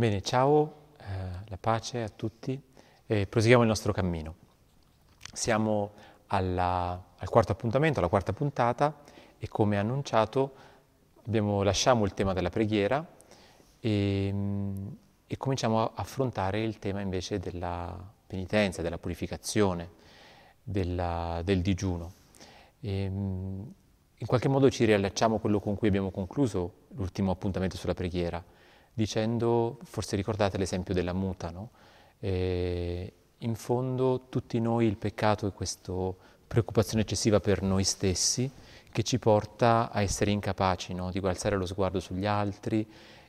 Bene, 0.00 0.22
ciao, 0.22 0.94
eh, 0.96 1.04
la 1.44 1.58
pace 1.60 2.00
a 2.02 2.08
tutti 2.08 2.58
e 3.06 3.26
proseguiamo 3.26 3.64
il 3.64 3.68
nostro 3.68 3.92
cammino. 3.92 4.34
Siamo 5.30 5.90
alla, 6.28 7.04
al 7.18 7.28
quarto 7.28 7.52
appuntamento, 7.52 7.98
alla 7.98 8.08
quarta 8.08 8.32
puntata 8.32 9.02
e 9.38 9.46
come 9.48 9.76
annunciato 9.76 10.54
abbiamo, 11.26 11.62
lasciamo 11.62 12.06
il 12.06 12.14
tema 12.14 12.32
della 12.32 12.48
preghiera 12.48 13.06
e, 13.78 14.34
e 15.26 15.36
cominciamo 15.36 15.82
a 15.82 15.90
affrontare 15.96 16.62
il 16.62 16.78
tema 16.78 17.02
invece 17.02 17.38
della 17.38 17.94
penitenza, 18.26 18.80
della 18.80 18.96
purificazione, 18.96 19.90
della, 20.62 21.42
del 21.44 21.60
digiuno. 21.60 22.12
E, 22.80 23.04
in 23.04 24.26
qualche 24.26 24.48
modo 24.48 24.70
ci 24.70 24.86
riallacciamo 24.86 25.36
a 25.36 25.40
quello 25.40 25.60
con 25.60 25.76
cui 25.76 25.88
abbiamo 25.88 26.10
concluso 26.10 26.86
l'ultimo 26.94 27.32
appuntamento 27.32 27.76
sulla 27.76 27.92
preghiera, 27.92 28.42
dicendo, 28.92 29.78
forse 29.84 30.16
ricordate 30.16 30.58
l'esempio 30.58 30.94
della 30.94 31.12
muta, 31.12 31.50
no? 31.50 31.70
E, 32.18 33.12
in 33.38 33.54
fondo 33.54 34.26
tutti 34.28 34.60
noi 34.60 34.86
il 34.86 34.96
peccato 34.96 35.46
è 35.46 35.52
questa 35.52 35.92
preoccupazione 36.46 37.02
eccessiva 37.02 37.40
per 37.40 37.62
noi 37.62 37.84
stessi 37.84 38.50
che 38.90 39.02
ci 39.02 39.18
porta 39.18 39.90
a 39.90 40.02
essere 40.02 40.30
incapaci 40.30 40.92
no? 40.94 41.10
di 41.10 41.20
alzare 41.22 41.56
lo 41.56 41.64
sguardo 41.64 42.00
sugli 42.00 42.26
altri 42.26 42.86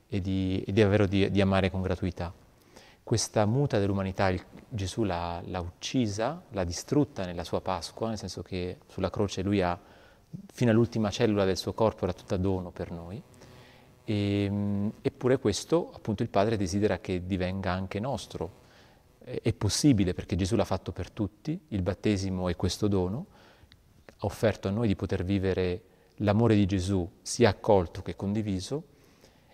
e 0.07 0.19
di, 0.19 0.61
e 0.65 0.71
davvero 0.73 1.05
di, 1.05 1.29
di, 1.29 1.39
amare 1.39 1.69
con 1.69 1.81
gratuità. 1.81 2.33
Questa 3.03 3.45
muta 3.45 3.79
dell'umanità 3.79 4.27
il, 4.29 4.43
Gesù 4.67 5.03
l'ha, 5.03 5.41
l'ha 5.45 5.59
uccisa, 5.59 6.41
l'ha 6.49 6.63
distrutta 6.63 7.25
nella 7.25 7.43
sua 7.43 7.61
Pasqua, 7.61 8.09
nel 8.09 8.17
senso 8.17 8.41
che 8.41 8.79
sulla 8.87 9.09
croce 9.09 9.41
lui 9.41 9.61
ha 9.61 9.79
fino 10.53 10.71
all'ultima 10.71 11.09
cellula 11.09 11.45
del 11.45 11.57
suo 11.57 11.73
corpo 11.73 12.03
era 12.03 12.13
tutta 12.13 12.37
dono 12.37 12.71
per 12.71 12.91
noi. 12.91 13.21
E, 14.11 14.43
ehm, 14.43 14.93
eppure 15.01 15.39
questo, 15.39 15.91
appunto, 15.93 16.21
il 16.21 16.29
Padre 16.29 16.57
desidera 16.57 16.99
che 16.99 17.25
divenga 17.25 17.71
anche 17.71 17.99
nostro. 17.99 18.59
È 19.23 19.53
possibile 19.53 20.13
perché 20.13 20.35
Gesù 20.35 20.55
l'ha 20.55 20.65
fatto 20.65 20.91
per 20.91 21.11
tutti, 21.11 21.57
il 21.69 21.81
battesimo 21.81 22.49
è 22.49 22.55
questo 22.55 22.87
dono, 22.87 23.27
ha 24.05 24.25
offerto 24.25 24.67
a 24.67 24.71
noi 24.71 24.87
di 24.87 24.95
poter 24.95 25.23
vivere 25.23 25.83
l'amore 26.17 26.55
di 26.55 26.65
Gesù 26.65 27.09
sia 27.21 27.49
accolto 27.49 28.01
che 28.01 28.15
condiviso, 28.15 28.83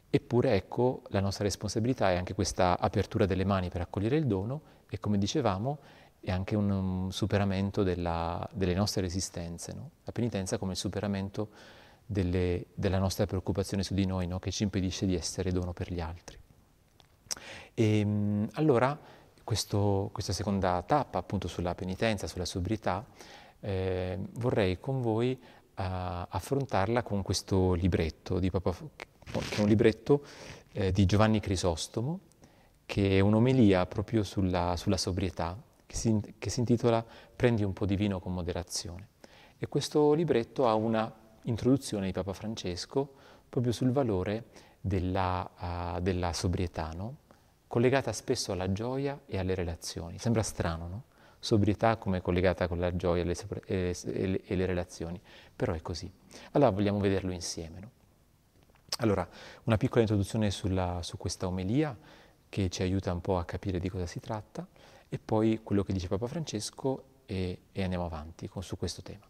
eppure 0.09 0.53
ecco 0.53 1.03
la 1.09 1.19
nostra 1.19 1.43
responsabilità 1.43 2.11
è 2.11 2.15
anche 2.15 2.33
questa 2.33 2.79
apertura 2.79 3.25
delle 3.25 3.43
mani 3.43 3.69
per 3.69 3.81
accogliere 3.81 4.15
il 4.15 4.25
dono 4.25 4.61
e 4.89 4.99
come 4.99 5.17
dicevamo 5.17 5.79
è 6.21 6.31
anche 6.31 6.55
un 6.55 7.09
superamento 7.11 7.83
della, 7.83 8.47
delle 8.53 8.73
nostre 8.73 9.01
resistenze, 9.01 9.73
no? 9.73 9.91
la 10.05 10.11
penitenza 10.13 10.57
come 10.57 10.71
il 10.71 10.77
superamento 10.77 11.49
delle, 12.07 12.67
della 12.73 12.97
nostra 12.97 13.25
preoccupazione 13.25 13.83
su 13.83 13.93
di 13.93 14.05
noi 14.05 14.25
no? 14.25 14.39
che 14.39 14.49
ci 14.49 14.63
impedisce 14.63 15.05
di 15.05 15.13
essere 15.13 15.51
dono 15.51 15.73
per 15.73 15.91
gli 15.91 15.99
altri. 15.99 16.37
E, 17.73 17.99
ehm, 17.99 18.49
allora 18.53 18.97
questo, 19.43 20.09
questa 20.11 20.33
seconda 20.33 20.81
tappa 20.81 21.19
appunto 21.19 21.47
sulla 21.47 21.75
penitenza, 21.75 22.27
sulla 22.27 22.45
sobrietà, 22.45 23.05
eh, 23.59 24.17
vorrei 24.33 24.79
con 24.79 25.01
voi 25.01 25.31
uh, 25.31 25.41
affrontarla 25.75 27.03
con 27.03 27.21
questo 27.21 27.73
libretto 27.73 28.39
di 28.39 28.49
Papa, 28.49 28.71
che 28.71 29.55
è 29.55 29.59
un 29.61 29.67
libretto 29.67 30.23
eh, 30.73 30.91
di 30.91 31.05
Giovanni 31.05 31.39
Crisostomo, 31.39 32.19
che 32.85 33.17
è 33.17 33.19
un'omelia 33.19 33.85
proprio 33.85 34.23
sulla, 34.23 34.75
sulla 34.77 34.97
sobrietà, 34.97 35.57
che 35.85 35.95
si, 35.95 36.19
che 36.37 36.49
si, 36.49 36.59
intitola 36.59 37.05
Prendi 37.35 37.63
un 37.63 37.73
po' 37.73 37.85
di 37.85 37.95
vino 37.95 38.19
con 38.19 38.33
moderazione. 38.33 39.09
E 39.59 39.67
questo 39.67 40.13
libretto 40.13 40.67
ha 40.67 40.73
una 40.73 41.13
introduzione 41.47 42.05
di 42.05 42.11
Papa 42.11 42.33
Francesco 42.33 43.13
proprio 43.49 43.71
sul 43.71 43.91
valore 43.91 44.45
della, 44.79 45.95
uh, 45.95 46.01
della 46.01 46.33
sobrietà, 46.33 46.91
no? 46.91 47.17
collegata 47.67 48.13
spesso 48.13 48.51
alla 48.51 48.71
gioia 48.71 49.21
e 49.25 49.37
alle 49.37 49.55
relazioni. 49.55 50.17
Sembra 50.19 50.41
strano, 50.41 50.87
no? 50.87 51.03
Sobrietà 51.39 51.97
come 51.97 52.21
collegata 52.21 52.67
con 52.67 52.79
la 52.79 52.95
gioia 52.95 53.21
e 53.21 53.25
le, 53.25 53.35
e, 53.65 53.95
le, 54.27 54.41
e 54.43 54.55
le, 54.55 54.65
relazioni, 54.65 55.21
però 55.55 55.73
è 55.73 55.81
così. 55.81 56.11
Allora 56.51 56.71
vogliamo 56.71 56.99
vederlo 56.99 57.31
insieme. 57.31 57.79
No? 57.79 57.91
Allora, 58.99 59.27
una 59.63 59.77
piccola 59.77 60.01
introduzione 60.01 60.49
sulla, 60.49 60.99
su 61.03 61.17
questa 61.17 61.45
omelia 61.45 61.95
che 62.49 62.69
ci 62.69 62.81
aiuta 62.81 63.13
un 63.13 63.21
po' 63.21 63.37
a 63.37 63.45
capire 63.45 63.79
di 63.79 63.89
cosa 63.89 64.07
si 64.07 64.19
tratta 64.19 64.65
e 65.07 65.19
poi 65.19 65.61
quello 65.61 65.83
che 65.83 65.93
dice 65.93 66.07
Papa 66.07 66.27
Francesco 66.27 67.03
e, 67.25 67.59
e 67.71 67.83
andiamo 67.83 68.05
avanti 68.05 68.47
con, 68.47 68.63
su 68.63 68.77
questo 68.77 69.01
tema. 69.03 69.25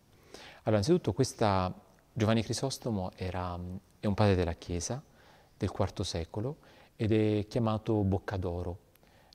Allora, 0.64 0.82
innanzitutto 0.82 1.14
questa 1.14 1.74
Giovanni 2.18 2.42
Crisostomo 2.42 3.12
era, 3.16 3.60
è 4.00 4.08
un 4.08 4.16
padre 4.16 4.34
della 4.34 4.54
Chiesa 4.54 5.04
del 5.56 5.72
IV 5.72 6.02
secolo 6.02 6.58
ed 6.96 7.12
è 7.12 7.46
chiamato 7.48 7.94
Boccadoro, 8.04 8.80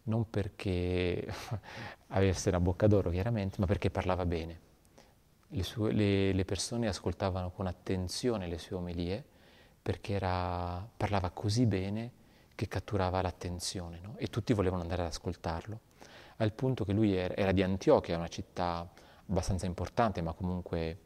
non 0.07 0.29
perché 0.29 1.25
avesse 2.11 2.49
una 2.49 2.59
bocca 2.59 2.89
d'oro 2.89 3.11
chiaramente, 3.11 3.59
ma 3.61 3.67
perché 3.67 3.89
parlava 3.89 4.27
bene. 4.27 4.61
Le, 5.47 5.63
sue, 5.63 5.93
le, 5.93 6.33
le 6.33 6.45
persone 6.45 6.89
ascoltavano 6.89 7.53
con 7.53 7.69
attenzione 7.69 8.49
le 8.49 8.59
sue 8.59 8.75
omelie 8.75 9.25
perché 9.81 10.15
era, 10.15 10.85
parlava 10.97 11.31
così 11.31 11.67
bene 11.67 12.11
che 12.57 12.67
catturava 12.67 13.23
l'attenzione 13.23 14.01
no? 14.03 14.17
e 14.17 14.27
tutti 14.27 14.53
volevano 14.55 14.83
andare 14.83 15.03
ad 15.03 15.09
ascoltarlo, 15.09 15.79
al 16.39 16.53
punto 16.53 16.85
che 16.85 16.93
lui 16.93 17.15
era, 17.15 17.37
era 17.37 17.53
di 17.53 17.63
Antiochia, 17.63 18.17
una 18.17 18.27
città 18.27 18.91
abbastanza 19.29 19.67
importante, 19.67 20.21
ma 20.21 20.33
comunque 20.33 20.99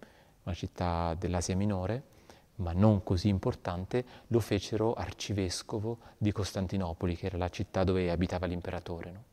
una 0.46 0.54
città 0.54 1.14
dell'Asia 1.14 1.56
Minore, 1.56 2.14
ma 2.56 2.72
non 2.72 3.02
così 3.02 3.28
importante, 3.28 4.04
lo 4.28 4.40
fecero 4.40 4.94
arcivescovo 4.94 5.98
di 6.16 6.32
Costantinopoli, 6.32 7.16
che 7.16 7.26
era 7.26 7.36
la 7.36 7.48
città 7.48 7.84
dove 7.84 8.10
abitava 8.10 8.46
l'imperatore, 8.46 9.10
no? 9.10 9.24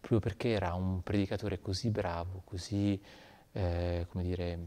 proprio 0.00 0.18
perché 0.18 0.48
era 0.50 0.74
un 0.74 1.02
predicatore 1.02 1.60
così 1.60 1.90
bravo, 1.90 2.42
così, 2.44 3.00
eh, 3.52 4.06
come 4.10 4.24
dire, 4.24 4.58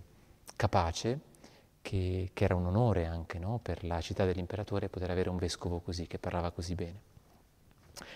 capace, 0.56 1.20
che, 1.82 2.30
che, 2.34 2.44
era 2.44 2.56
un 2.56 2.68
onore 2.68 3.06
anche 3.06 3.38
no? 3.38 3.60
per 3.62 3.84
la 3.84 4.00
città 4.00 4.26
dell'imperatore 4.26 4.90
poter 4.90 5.10
avere 5.10 5.30
un 5.30 5.38
vescovo 5.38 5.80
così, 5.80 6.08
che 6.08 6.20
parlava 6.20 6.52
così 6.52 6.76
bene. 6.76 7.00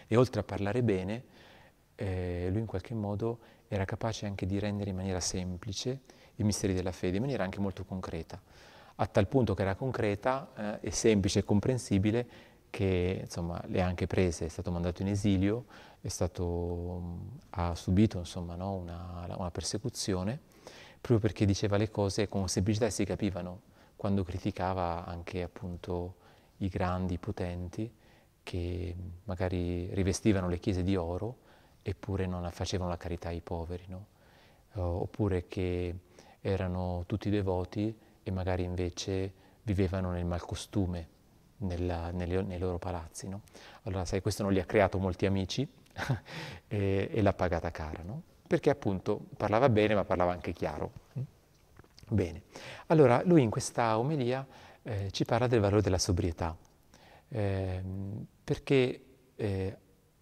E 0.08 0.16
oltre 0.16 0.42
a 0.42 0.44
parlare 0.44 0.82
bene, 0.84 1.24
eh, 1.96 2.48
lui 2.52 2.60
in 2.60 2.66
qualche 2.66 2.94
modo 2.94 3.40
era 3.70 3.86
capace 3.86 4.26
anche 4.26 4.46
di 4.46 4.60
rendere 4.60 4.90
in 4.90 4.96
maniera 4.96 5.20
semplice 5.20 6.02
i 6.36 6.44
misteri 6.44 6.74
della 6.74 6.92
fede, 6.92 7.18
in 7.18 7.22
maniera 7.22 7.44
anche 7.44 7.60
molto 7.60 7.86
concreta. 7.86 8.42
A 8.96 9.06
tal 9.06 9.28
punto 9.28 9.54
che 9.54 9.62
era 9.62 9.76
concreta 9.76 10.80
eh, 10.82 10.88
e 10.88 10.92
semplice 10.92 11.40
e 11.40 11.44
comprensibile 11.44 12.28
che 12.72 13.20
insomma, 13.24 13.62
le 13.68 13.82
ha 13.82 13.86
anche 13.86 14.08
prese, 14.08 14.46
è 14.46 14.50
stato 14.50 14.72
mandato 14.72 15.02
in 15.02 15.08
esilio, 15.08 15.66
stato, 16.04 17.02
ha 17.52 17.76
subito 17.76 18.18
insomma, 18.18 18.56
no, 18.56 18.74
una, 18.74 19.26
una, 19.38 19.52
persecuzione, 19.52 20.40
proprio 20.90 21.20
perché 21.20 21.46
diceva 21.46 21.78
le 21.78 21.90
cose 21.90 22.28
con 22.28 22.48
semplicità 22.50 22.88
e 22.88 22.92
si 22.92 23.06
capivano, 23.06 23.62
quando 23.96 24.24
criticava 24.24 25.06
anche 25.06 25.44
appunto 25.44 26.16
i 26.58 26.68
grandi, 26.70 27.16
i 27.16 27.18
potenti, 27.18 27.92
che 28.44 28.96
magari 29.26 29.94
rivestivano 29.94 30.48
le 30.48 30.60
chiese 30.60 30.84
di 30.84 30.96
oro 30.96 31.48
eppure 31.82 32.26
non 32.26 32.50
facevano 32.52 32.90
la 32.90 32.98
carità 32.98 33.30
ai 33.30 33.42
poveri, 33.42 33.86
no? 33.88 34.06
oppure 34.74 35.48
che 35.48 35.96
erano 36.42 37.04
tutti 37.06 37.30
devoti 37.30 37.96
e 38.24 38.32
magari 38.32 38.64
invece 38.64 39.34
vivevano 39.64 40.12
nel 40.12 40.26
malcostume 40.26 41.08
nella, 41.60 42.12
nelle, 42.12 42.42
nei 42.42 42.60
loro 42.60 42.78
palazzi. 42.78 43.28
No? 43.28 43.42
Allora, 43.84 44.06
sai, 44.06 44.22
questo 44.22 44.44
non 44.44 44.52
gli 44.52 44.60
ha 44.60 44.66
creato 44.66 45.00
molti 45.00 45.26
amici 45.26 45.68
e, 46.68 47.10
e, 47.12 47.22
l'ha 47.22 47.34
pagata 47.34 47.72
cara, 47.72 48.04
no? 48.04 48.22
perché 48.48 48.70
appunto 48.70 49.20
parlava 49.38 49.70
bene 49.70 49.96
ma 49.96 50.04
parlava 50.04 50.32
anche 50.32 50.54
chiaro. 50.54 50.92
Bene, 52.12 52.42
allora 52.88 53.22
lui 53.24 53.44
in 53.44 53.52
questa 53.52 54.00
omelia 54.00 54.46
eh, 54.82 55.12
ci 55.12 55.26
parla 55.26 55.46
del 55.46 55.60
valore 55.60 55.84
della 55.84 56.00
sobrietà, 56.00 56.58
eh, 57.28 57.84
perché 58.44 59.04
eh, 59.36 59.78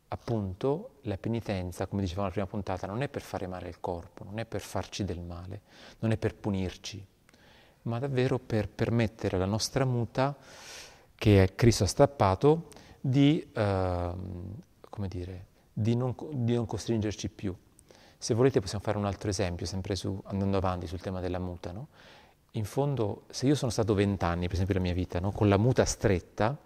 appunto 0.09 0.91
la 1.01 1.17
penitenza, 1.17 1.87
come 1.87 2.01
dicevamo 2.01 2.27
nella 2.27 2.33
prima 2.33 2.47
puntata, 2.47 2.87
non 2.87 3.01
è 3.01 3.09
per 3.09 3.21
fare 3.21 3.47
male 3.47 3.67
al 3.67 3.79
corpo, 3.79 4.23
non 4.23 4.39
è 4.39 4.45
per 4.45 4.61
farci 4.61 5.03
del 5.03 5.19
male, 5.19 5.61
non 5.99 6.11
è 6.11 6.17
per 6.17 6.35
punirci, 6.35 7.05
ma 7.83 7.99
davvero 7.99 8.39
per 8.39 8.69
permettere 8.69 9.35
alla 9.35 9.45
nostra 9.45 9.85
muta, 9.85 10.35
che 11.15 11.53
Cristo 11.55 11.83
ha 11.83 11.87
strappato, 11.87 12.67
di, 12.99 13.49
eh, 13.53 14.11
dire, 15.07 15.45
di, 15.73 15.95
non, 15.95 16.15
di 16.31 16.53
non 16.53 16.65
costringerci 16.65 17.29
più. 17.29 17.55
Se 18.17 18.33
volete 18.33 18.59
possiamo 18.59 18.83
fare 18.83 18.97
un 18.97 19.05
altro 19.05 19.29
esempio, 19.29 19.65
sempre 19.65 19.95
su, 19.95 20.19
andando 20.25 20.57
avanti 20.57 20.87
sul 20.87 21.01
tema 21.01 21.19
della 21.19 21.39
muta. 21.39 21.71
No? 21.71 21.87
In 22.51 22.65
fondo, 22.65 23.23
se 23.29 23.45
io 23.45 23.55
sono 23.55 23.71
stato 23.71 23.93
vent'anni, 23.93 24.45
per 24.45 24.53
esempio, 24.53 24.75
nella 24.75 24.87
mia 24.87 24.95
vita, 24.95 25.19
no? 25.19 25.31
con 25.31 25.49
la 25.49 25.57
muta 25.57 25.85
stretta, 25.85 26.57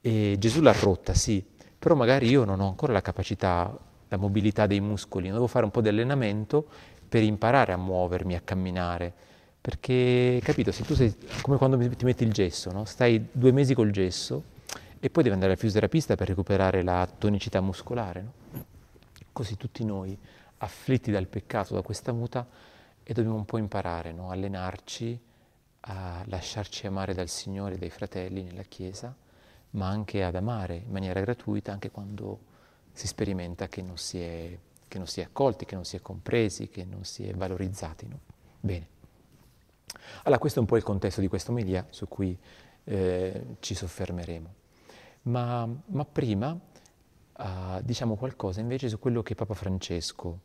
e 0.00 0.36
Gesù 0.38 0.62
l'ha 0.62 0.72
rotta, 0.72 1.12
sì, 1.12 1.44
però 1.80 1.94
magari 1.94 2.28
io 2.28 2.44
non 2.44 2.60
ho 2.60 2.68
ancora 2.68 2.92
la 2.92 3.00
capacità, 3.00 3.74
la 4.08 4.16
mobilità 4.18 4.66
dei 4.66 4.80
muscoli, 4.80 5.30
devo 5.30 5.46
fare 5.46 5.64
un 5.64 5.70
po' 5.70 5.80
di 5.80 5.88
allenamento 5.88 6.66
per 7.08 7.22
imparare 7.22 7.72
a 7.72 7.78
muovermi, 7.78 8.36
a 8.36 8.40
camminare, 8.40 9.12
perché, 9.58 10.40
capito, 10.42 10.72
se 10.72 10.84
tu 10.84 10.94
sei 10.94 11.14
come 11.40 11.56
quando 11.56 11.78
ti 11.96 12.04
metti 12.04 12.22
il 12.24 12.32
gesso, 12.32 12.70
no? 12.70 12.84
stai 12.84 13.28
due 13.32 13.50
mesi 13.50 13.74
col 13.74 13.90
gesso 13.90 14.44
e 15.00 15.08
poi 15.08 15.22
deve 15.22 15.34
andare 15.34 15.52
al 15.52 15.58
fisioterapista 15.58 16.16
per 16.16 16.28
recuperare 16.28 16.82
la 16.82 17.08
tonicità 17.18 17.62
muscolare. 17.62 18.22
No? 18.22 18.64
Così 19.32 19.56
tutti 19.56 19.82
noi, 19.82 20.16
afflitti 20.58 21.10
dal 21.10 21.26
peccato, 21.26 21.74
da 21.74 21.80
questa 21.80 22.12
muta, 22.12 22.46
e 23.02 23.12
dobbiamo 23.14 23.36
un 23.36 23.46
po' 23.46 23.56
imparare, 23.56 24.12
no? 24.12 24.30
allenarci 24.30 25.18
a 25.80 26.22
lasciarci 26.26 26.86
amare 26.86 27.14
dal 27.14 27.28
Signore 27.28 27.76
e 27.76 27.78
dai 27.78 27.88
fratelli 27.88 28.42
nella 28.42 28.64
Chiesa, 28.64 29.14
ma 29.72 29.88
anche 29.88 30.22
ad 30.22 30.34
amare 30.34 30.76
in 30.76 30.90
maniera 30.90 31.20
gratuita 31.20 31.72
anche 31.72 31.90
quando 31.90 32.48
si 32.92 33.06
sperimenta 33.06 33.68
che 33.68 33.82
non 33.82 33.96
si 33.96 34.20
è, 34.20 34.58
che 34.88 34.98
non 34.98 35.06
si 35.06 35.20
è 35.20 35.24
accolti, 35.24 35.64
che 35.64 35.74
non 35.74 35.84
si 35.84 35.96
è 35.96 36.00
compresi, 36.00 36.68
che 36.68 36.84
non 36.84 37.04
si 37.04 37.26
è 37.26 37.32
valorizzati. 37.32 38.08
No? 38.08 38.18
Bene. 38.58 38.88
Allora 40.24 40.38
questo 40.38 40.58
è 40.58 40.62
un 40.62 40.68
po' 40.68 40.76
il 40.76 40.82
contesto 40.82 41.20
di 41.20 41.28
questa 41.28 41.50
omelia 41.50 41.86
su 41.90 42.08
cui 42.08 42.36
eh, 42.84 43.56
ci 43.60 43.74
soffermeremo. 43.74 44.54
Ma, 45.22 45.68
ma 45.86 46.04
prima 46.04 46.50
uh, 46.52 47.82
diciamo 47.82 48.16
qualcosa 48.16 48.60
invece 48.60 48.88
su 48.88 48.98
quello 48.98 49.22
che 49.22 49.34
Papa 49.34 49.54
Francesco 49.54 50.40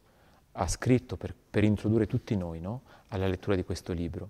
ha 0.52 0.68
scritto 0.68 1.18
per, 1.18 1.34
per 1.50 1.64
introdurre 1.64 2.08
tutti 2.08 2.36
noi 2.36 2.60
no? 2.60 2.82
alla 3.10 3.28
lettura 3.28 3.56
di 3.56 3.64
questo 3.64 3.94
libro. 3.94 4.30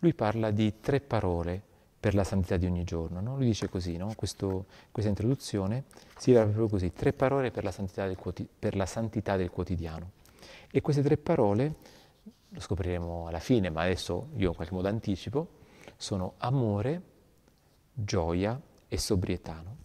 Lui 0.00 0.14
parla 0.14 0.50
di 0.50 0.80
tre 0.80 1.00
parole 1.00 1.62
per 2.04 2.14
la 2.14 2.22
santità 2.22 2.58
di 2.58 2.66
ogni 2.66 2.84
giorno. 2.84 3.22
No? 3.22 3.34
Lui 3.36 3.46
dice 3.46 3.70
così, 3.70 3.96
no? 3.96 4.12
Questo, 4.14 4.66
questa 4.92 5.08
introduzione 5.08 5.84
si 6.18 6.32
va 6.32 6.42
proprio 6.42 6.68
così, 6.68 6.92
tre 6.92 7.14
parole 7.14 7.50
per 7.50 7.64
la, 7.64 7.72
quoti- 8.14 8.46
per 8.46 8.76
la 8.76 8.84
santità 8.84 9.36
del 9.36 9.48
quotidiano. 9.48 10.10
E 10.70 10.82
queste 10.82 11.00
tre 11.00 11.16
parole, 11.16 11.74
lo 12.50 12.60
scopriremo 12.60 13.26
alla 13.26 13.38
fine, 13.38 13.70
ma 13.70 13.84
adesso 13.84 14.28
io 14.36 14.50
in 14.50 14.54
qualche 14.54 14.74
modo 14.74 14.88
anticipo, 14.88 15.48
sono 15.96 16.34
amore, 16.36 17.02
gioia 17.94 18.60
e 18.86 18.98
sobrietà. 18.98 19.62
No? 19.64 19.76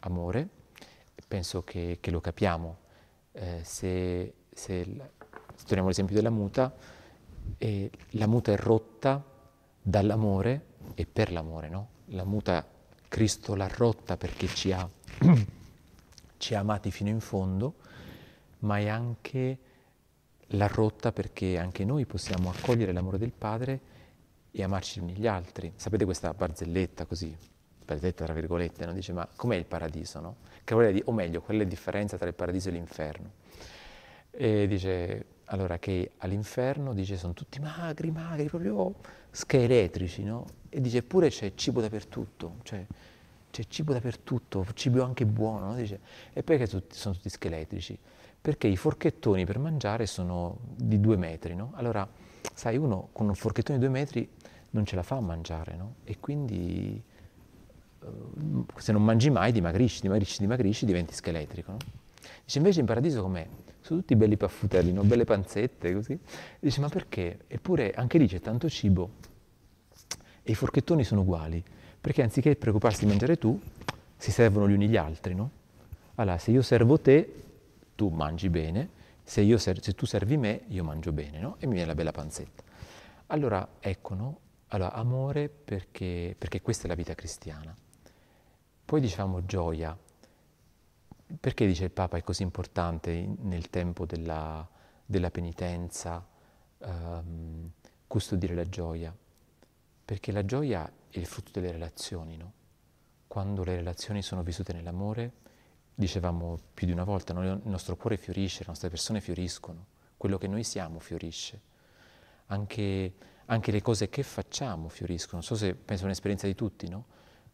Amore, 0.00 0.46
penso 1.26 1.64
che, 1.64 1.96
che 2.02 2.10
lo 2.10 2.20
capiamo, 2.20 2.76
eh, 3.32 3.60
se, 3.62 4.34
se 4.52 4.84
torniamo 5.60 5.86
all'esempio 5.86 6.16
della 6.16 6.28
muta, 6.28 6.70
eh, 7.56 7.90
la 8.10 8.26
muta 8.26 8.52
è 8.52 8.56
rotta 8.58 9.24
dall'amore 9.80 10.74
e 10.96 11.06
per 11.06 11.30
l'amore, 11.30 11.68
no? 11.68 11.88
La 12.06 12.24
muta 12.24 12.66
Cristo 13.06 13.54
l'ha 13.54 13.68
rotta 13.68 14.16
perché 14.16 14.48
ci 14.48 14.72
ha, 14.72 14.88
ci 16.38 16.54
ha 16.54 16.58
amati 16.58 16.90
fino 16.90 17.10
in 17.10 17.20
fondo, 17.20 17.74
ma 18.60 18.78
è 18.78 18.88
anche 18.88 19.58
l'ha 20.50 20.66
rotta 20.66 21.12
perché 21.12 21.58
anche 21.58 21.84
noi 21.84 22.06
possiamo 22.06 22.50
accogliere 22.50 22.92
l'amore 22.92 23.18
del 23.18 23.32
Padre 23.32 23.80
e 24.50 24.62
amarci 24.62 25.02
gli 25.02 25.26
altri. 25.26 25.72
Sapete 25.76 26.06
questa 26.06 26.32
barzelletta 26.32 27.04
così, 27.04 27.36
barzelletta 27.84 28.24
tra 28.24 28.32
virgolette, 28.32 28.86
no? 28.86 28.92
dice 28.92 29.12
ma 29.12 29.28
com'è 29.36 29.56
il 29.56 29.66
paradiso, 29.66 30.20
no? 30.20 30.36
Dire, 30.64 31.02
o 31.04 31.12
meglio, 31.12 31.42
qual 31.42 31.58
è 31.58 31.60
la 31.60 31.68
differenza 31.68 32.16
tra 32.16 32.26
il 32.26 32.34
paradiso 32.34 32.70
e 32.70 32.72
l'inferno? 32.72 33.30
E 34.30 34.66
dice, 34.66 35.26
allora 35.46 35.78
che 35.78 36.12
all'inferno 36.18 36.92
dice 36.94 37.16
sono 37.16 37.34
tutti 37.34 37.60
magri, 37.60 38.10
magri, 38.10 38.46
proprio 38.46 38.94
scheletrici, 39.30 40.24
no? 40.24 40.46
E 40.76 40.80
dice 40.82 40.98
eppure 40.98 41.30
c'è 41.30 41.52
cibo 41.54 41.80
dappertutto, 41.80 42.56
cioè 42.62 42.84
c'è 43.50 43.64
cibo 43.66 43.94
dappertutto, 43.94 44.66
cibo 44.74 45.02
anche 45.02 45.24
buono, 45.24 45.68
no? 45.68 45.74
Dice, 45.74 46.00
e 46.34 46.42
perché 46.42 46.68
tutti, 46.68 46.94
sono 46.94 47.14
tutti 47.14 47.30
scheletrici? 47.30 47.98
Perché 48.42 48.66
i 48.66 48.76
forchettoni 48.76 49.46
per 49.46 49.58
mangiare 49.58 50.04
sono 50.04 50.58
di 50.76 51.00
due 51.00 51.16
metri, 51.16 51.54
no? 51.54 51.72
Allora, 51.76 52.06
sai, 52.52 52.76
uno 52.76 53.08
con 53.12 53.26
un 53.26 53.34
forchettone 53.34 53.78
di 53.78 53.86
due 53.86 53.94
metri 53.94 54.28
non 54.72 54.84
ce 54.84 54.96
la 54.96 55.02
fa 55.02 55.16
a 55.16 55.20
mangiare, 55.20 55.76
no? 55.76 55.94
E 56.04 56.20
quindi 56.20 57.02
eh, 58.02 58.06
se 58.76 58.92
non 58.92 59.02
mangi 59.02 59.30
mai 59.30 59.52
dimagrisci, 59.52 60.02
dimagrisci, 60.02 60.40
dimagrisci, 60.40 60.84
diventi 60.84 61.14
scheletrico, 61.14 61.70
no? 61.70 61.78
Dice 62.44 62.58
invece 62.58 62.80
in 62.80 62.86
paradiso 62.86 63.22
com'è? 63.22 63.46
sono 63.80 64.00
tutti 64.00 64.14
belli 64.14 64.36
paffutelli, 64.36 64.92
no? 64.92 65.04
belle 65.04 65.24
panzette, 65.24 65.94
così. 65.94 66.18
Dice, 66.60 66.80
ma 66.82 66.90
perché? 66.90 67.44
Eppure 67.46 67.92
anche 67.92 68.18
lì 68.18 68.28
c'è 68.28 68.40
tanto 68.40 68.68
cibo 68.68 69.34
e 70.46 70.52
i 70.52 70.54
forchettoni 70.54 71.02
sono 71.02 71.22
uguali, 71.22 71.60
perché 72.00 72.22
anziché 72.22 72.54
preoccuparsi 72.54 73.00
di 73.00 73.06
mangiare 73.06 73.36
tu, 73.36 73.60
si 74.16 74.30
servono 74.30 74.68
gli 74.68 74.74
uni 74.74 74.88
gli 74.88 74.96
altri, 74.96 75.34
no? 75.34 75.50
Allora, 76.14 76.38
se 76.38 76.52
io 76.52 76.62
servo 76.62 77.00
te, 77.00 77.34
tu 77.96 78.10
mangi 78.10 78.48
bene, 78.48 78.90
se, 79.24 79.58
ser- 79.58 79.82
se 79.82 79.92
tu 79.94 80.06
servi 80.06 80.36
me, 80.36 80.62
io 80.68 80.84
mangio 80.84 81.10
bene, 81.10 81.40
no? 81.40 81.56
E 81.58 81.66
mi 81.66 81.72
viene 81.72 81.88
la 81.88 81.96
bella 81.96 82.12
panzetta. 82.12 82.62
Allora, 83.26 83.66
ecco, 83.80 84.14
no? 84.14 84.38
Allora, 84.68 84.92
amore 84.92 85.48
perché, 85.48 86.36
perché 86.38 86.62
questa 86.62 86.84
è 86.84 86.88
la 86.88 86.94
vita 86.94 87.16
cristiana. 87.16 87.74
Poi 88.84 89.00
diciamo 89.00 89.44
gioia, 89.44 89.98
perché 91.40 91.66
dice 91.66 91.82
il 91.82 91.90
Papa 91.90 92.18
è 92.18 92.22
così 92.22 92.44
importante 92.44 93.28
nel 93.40 93.68
tempo 93.68 94.06
della, 94.06 94.66
della 95.04 95.30
penitenza 95.32 96.24
um, 96.78 97.68
custodire 98.06 98.54
la 98.54 98.68
gioia? 98.68 99.12
Perché 100.06 100.30
la 100.30 100.44
gioia 100.44 100.88
è 101.10 101.18
il 101.18 101.26
frutto 101.26 101.50
delle 101.50 101.72
relazioni, 101.72 102.36
no? 102.36 102.52
Quando 103.26 103.64
le 103.64 103.74
relazioni 103.74 104.22
sono 104.22 104.44
vissute 104.44 104.72
nell'amore, 104.72 105.32
dicevamo 105.92 106.60
più 106.72 106.86
di 106.86 106.92
una 106.92 107.02
volta, 107.02 107.32
no? 107.32 107.42
il 107.42 107.60
nostro 107.64 107.96
cuore 107.96 108.16
fiorisce, 108.16 108.60
le 108.60 108.66
nostre 108.68 108.88
persone 108.88 109.20
fioriscono, 109.20 109.86
quello 110.16 110.38
che 110.38 110.46
noi 110.46 110.62
siamo 110.62 111.00
fiorisce. 111.00 111.60
Anche, 112.46 113.14
anche 113.46 113.72
le 113.72 113.82
cose 113.82 114.08
che 114.08 114.22
facciamo 114.22 114.88
fioriscono. 114.88 115.38
Non 115.38 115.42
so 115.42 115.56
se 115.56 115.74
penso 115.74 116.04
a 116.04 116.06
un'esperienza 116.06 116.46
di 116.46 116.54
tutti, 116.54 116.88
no? 116.88 117.06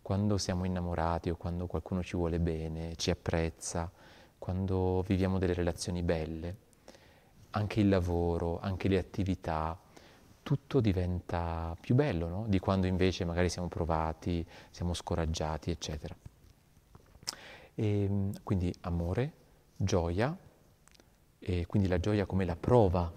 quando 0.02 0.36
siamo 0.36 0.66
innamorati 0.66 1.30
o 1.30 1.36
quando 1.36 1.66
qualcuno 1.66 2.02
ci 2.02 2.16
vuole 2.16 2.38
bene, 2.38 2.96
ci 2.96 3.10
apprezza, 3.10 3.90
quando 4.36 5.02
viviamo 5.06 5.38
delle 5.38 5.54
relazioni 5.54 6.02
belle, 6.02 6.56
anche 7.50 7.80
il 7.80 7.88
lavoro, 7.88 8.60
anche 8.60 8.88
le 8.88 8.98
attività, 8.98 9.80
tutto 10.42 10.80
diventa 10.80 11.76
più 11.80 11.94
bello 11.94 12.28
no? 12.28 12.44
di 12.48 12.58
quando 12.58 12.86
invece 12.86 13.24
magari 13.24 13.48
siamo 13.48 13.68
provati, 13.68 14.46
siamo 14.70 14.94
scoraggiati, 14.94 15.70
eccetera. 15.70 16.14
E, 17.74 18.02
ehm, 18.02 18.32
quindi 18.42 18.74
amore, 18.82 19.32
gioia, 19.76 20.36
e 21.38 21.66
quindi 21.66 21.88
la 21.88 21.98
gioia 21.98 22.26
come 22.26 22.44
la 22.44 22.56
prova 22.56 23.12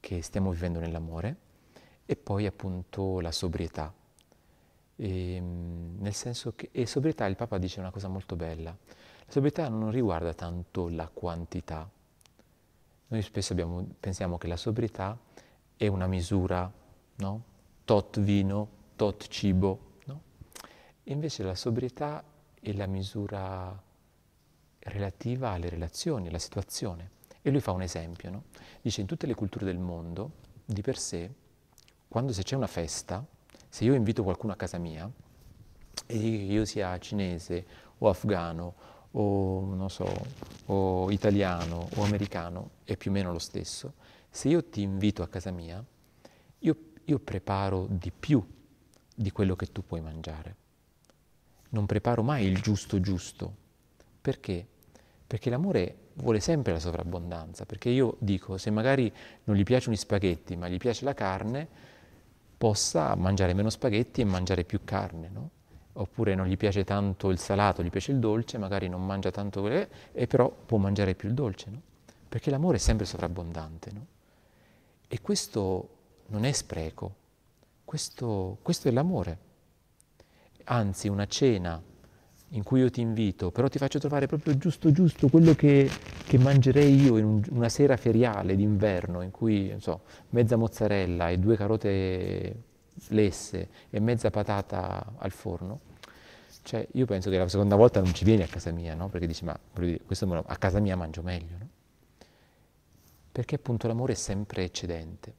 che 0.00 0.22
stiamo 0.22 0.50
vivendo 0.50 0.80
nell'amore, 0.80 1.36
e 2.06 2.16
poi 2.16 2.46
appunto 2.46 3.20
la 3.20 3.32
sobrietà 3.32 3.92
e, 4.96 5.34
ehm, 5.34 5.96
nel 5.98 6.14
senso 6.14 6.52
che, 6.54 6.68
e 6.72 6.86
sobrietà, 6.86 7.26
il 7.26 7.36
Papa 7.36 7.58
dice 7.58 7.80
una 7.80 7.90
cosa 7.90 8.08
molto 8.08 8.36
bella, 8.36 8.70
la 8.70 9.32
sobrietà 9.32 9.68
non 9.68 9.90
riguarda 9.90 10.34
tanto 10.34 10.88
la 10.88 11.08
quantità. 11.08 11.88
Noi 13.06 13.22
spesso 13.22 13.52
abbiamo, 13.52 13.86
pensiamo 13.98 14.38
che 14.38 14.46
la 14.46 14.56
sobrietà 14.56 15.18
è 15.76 15.86
una 15.86 16.06
misura, 16.06 16.70
no? 17.16 17.42
tot 17.84 18.20
vino, 18.20 18.68
tot 18.96 19.26
cibo, 19.28 19.98
no? 20.06 20.20
Invece 21.04 21.42
la 21.42 21.54
sobrietà 21.54 22.22
è 22.60 22.72
la 22.72 22.86
misura 22.86 23.82
relativa 24.78 25.50
alle 25.50 25.68
relazioni, 25.68 26.28
alla 26.28 26.38
situazione. 26.38 27.10
E 27.42 27.50
lui 27.50 27.60
fa 27.60 27.72
un 27.72 27.82
esempio, 27.82 28.30
no? 28.30 28.42
Dice 28.80 29.00
in 29.00 29.06
tutte 29.06 29.26
le 29.26 29.34
culture 29.34 29.64
del 29.64 29.78
mondo, 29.78 30.32
di 30.64 30.80
per 30.80 30.98
sé, 30.98 31.30
quando 32.08 32.32
se 32.32 32.42
c'è 32.42 32.56
una 32.56 32.66
festa, 32.66 33.24
se 33.68 33.84
io 33.84 33.94
invito 33.94 34.22
qualcuno 34.22 34.52
a 34.52 34.56
casa 34.56 34.78
mia, 34.78 35.10
e 36.06 36.16
io 36.16 36.64
sia 36.64 36.98
cinese 36.98 37.66
o 37.98 38.08
afgano 38.08 38.74
o, 39.12 39.74
non 39.74 39.90
so, 39.90 40.06
o 40.66 41.10
italiano 41.10 41.88
o 41.96 42.02
americano, 42.02 42.70
è 42.84 42.96
più 42.96 43.10
o 43.10 43.14
meno 43.14 43.32
lo 43.32 43.38
stesso, 43.38 43.94
se 44.34 44.48
io 44.48 44.64
ti 44.64 44.82
invito 44.82 45.22
a 45.22 45.28
casa 45.28 45.52
mia, 45.52 45.82
io, 46.58 46.76
io 47.04 47.18
preparo 47.20 47.86
di 47.88 48.10
più 48.10 48.44
di 49.14 49.30
quello 49.30 49.54
che 49.54 49.70
tu 49.70 49.86
puoi 49.86 50.00
mangiare. 50.00 50.56
Non 51.68 51.86
preparo 51.86 52.24
mai 52.24 52.44
il 52.44 52.60
giusto 52.60 52.98
giusto. 52.98 53.54
Perché? 54.20 54.66
Perché 55.24 55.50
l'amore 55.50 56.08
vuole 56.14 56.40
sempre 56.40 56.72
la 56.72 56.80
sovrabbondanza, 56.80 57.64
perché 57.64 57.90
io 57.90 58.16
dico, 58.18 58.58
se 58.58 58.72
magari 58.72 59.10
non 59.44 59.54
gli 59.54 59.62
piacciono 59.62 59.94
gli 59.94 59.98
spaghetti, 59.98 60.56
ma 60.56 60.66
gli 60.66 60.78
piace 60.78 61.04
la 61.04 61.14
carne, 61.14 61.68
possa 62.58 63.14
mangiare 63.14 63.54
meno 63.54 63.70
spaghetti 63.70 64.20
e 64.20 64.24
mangiare 64.24 64.64
più 64.64 64.80
carne, 64.82 65.28
no? 65.32 65.50
Oppure 65.92 66.34
non 66.34 66.46
gli 66.46 66.56
piace 66.56 66.82
tanto 66.82 67.30
il 67.30 67.38
salato, 67.38 67.84
gli 67.84 67.90
piace 67.90 68.10
il 68.10 68.18
dolce, 68.18 68.58
magari 68.58 68.88
non 68.88 69.06
mangia 69.06 69.30
tanto 69.30 69.60
quello, 69.60 69.86
e 70.10 70.26
però 70.26 70.50
può 70.50 70.78
mangiare 70.78 71.14
più 71.14 71.28
il 71.28 71.34
dolce, 71.34 71.70
no? 71.70 71.80
Perché 72.28 72.50
l'amore 72.50 72.78
è 72.78 72.80
sempre 72.80 73.06
sovrabbondante, 73.06 73.90
no? 73.92 74.06
E 75.14 75.20
questo 75.20 75.88
non 76.30 76.44
è 76.44 76.50
spreco, 76.50 77.14
questo, 77.84 78.58
questo 78.62 78.88
è 78.88 78.90
l'amore. 78.90 79.38
Anzi, 80.64 81.06
una 81.06 81.26
cena 81.26 81.80
in 82.48 82.62
cui 82.64 82.80
io 82.80 82.90
ti 82.90 83.00
invito, 83.00 83.52
però 83.52 83.68
ti 83.68 83.78
faccio 83.78 84.00
trovare 84.00 84.26
proprio 84.26 84.58
giusto 84.58 84.90
giusto 84.90 85.28
quello 85.28 85.54
che, 85.54 85.88
che 86.26 86.36
mangerei 86.36 87.00
io 87.00 87.16
in 87.18 87.26
un, 87.26 87.42
una 87.50 87.68
sera 87.68 87.96
feriale 87.96 88.56
d'inverno, 88.56 89.22
in 89.22 89.30
cui, 89.30 89.72
so, 89.78 90.00
mezza 90.30 90.56
mozzarella 90.56 91.28
e 91.28 91.38
due 91.38 91.56
carote 91.56 92.62
lesse 93.10 93.68
e 93.90 94.00
mezza 94.00 94.30
patata 94.30 95.12
al 95.16 95.30
forno, 95.30 95.78
Cioè, 96.64 96.88
io 96.94 97.06
penso 97.06 97.30
che 97.30 97.38
la 97.38 97.48
seconda 97.48 97.76
volta 97.76 98.00
non 98.00 98.12
ci 98.12 98.24
vieni 98.24 98.42
a 98.42 98.48
casa 98.48 98.72
mia, 98.72 98.96
no? 98.96 99.08
Perché 99.10 99.28
dici, 99.28 99.44
ma 99.44 99.56
questo 100.04 100.44
a 100.44 100.56
casa 100.56 100.80
mia 100.80 100.96
mangio 100.96 101.22
meglio, 101.22 101.56
no? 101.56 101.68
Perché 103.34 103.56
appunto 103.56 103.88
l'amore 103.88 104.12
è 104.12 104.14
sempre 104.14 104.62
eccedente. 104.62 105.34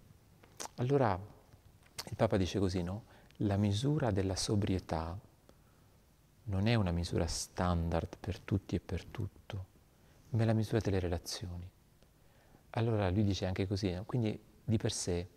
Allora, 0.75 1.13
il 1.13 2.15
Papa 2.17 2.35
dice 2.35 2.59
così, 2.59 2.83
no? 2.83 3.05
La 3.37 3.55
misura 3.55 4.11
della 4.11 4.35
sobrietà 4.35 5.17
non 6.43 6.67
è 6.67 6.75
una 6.75 6.91
misura 6.91 7.25
standard 7.25 8.17
per 8.19 8.41
tutti 8.41 8.75
e 8.75 8.81
per 8.81 9.05
tutto, 9.05 9.65
ma 10.31 10.43
è 10.43 10.45
la 10.45 10.51
misura 10.51 10.79
delle 10.79 10.99
relazioni. 10.99 11.71
Allora 12.71 13.09
lui 13.09 13.23
dice 13.23 13.45
anche 13.45 13.65
così, 13.65 13.93
no? 13.93 14.03
quindi 14.03 14.37
di 14.65 14.75
per 14.75 14.91
sé 14.91 15.29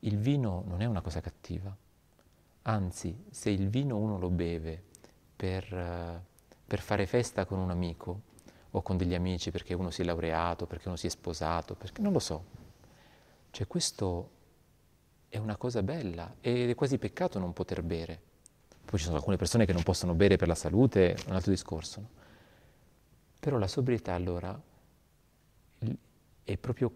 il 0.00 0.18
vino 0.18 0.64
non 0.66 0.82
è 0.82 0.84
una 0.84 1.00
cosa 1.00 1.22
cattiva, 1.22 1.74
anzi 2.64 3.24
se 3.30 3.48
il 3.48 3.70
vino 3.70 3.96
uno 3.96 4.18
lo 4.18 4.28
beve 4.28 4.82
per, 5.34 6.22
per 6.66 6.80
fare 6.80 7.06
festa 7.06 7.46
con 7.46 7.58
un 7.58 7.70
amico 7.70 8.30
o 8.72 8.82
con 8.82 8.96
degli 8.96 9.14
amici 9.14 9.50
perché 9.50 9.74
uno 9.74 9.90
si 9.90 10.02
è 10.02 10.04
laureato, 10.04 10.66
perché 10.66 10.88
uno 10.88 10.96
si 10.96 11.06
è 11.06 11.10
sposato, 11.10 11.74
perché 11.74 12.00
non 12.02 12.12
lo 12.12 12.18
so, 12.18 12.44
cioè 13.50 13.66
questo 13.66 14.30
è 15.28 15.38
una 15.38 15.56
cosa 15.56 15.82
bella 15.82 16.36
ed 16.40 16.70
è 16.70 16.74
quasi 16.74 16.98
peccato 16.98 17.38
non 17.38 17.52
poter 17.52 17.82
bere. 17.82 18.20
Poi 18.84 18.98
ci 18.98 19.04
sono 19.04 19.16
alcune 19.16 19.36
persone 19.36 19.64
che 19.64 19.72
non 19.72 19.82
possono 19.82 20.14
bere 20.14 20.36
per 20.36 20.48
la 20.48 20.54
salute, 20.54 21.16
un 21.26 21.34
altro 21.34 21.50
discorso. 21.50 22.00
No? 22.00 22.08
Però 23.38 23.58
la 23.58 23.66
sobrietà 23.66 24.14
allora 24.14 24.60
è 26.44 26.56
proprio 26.56 26.92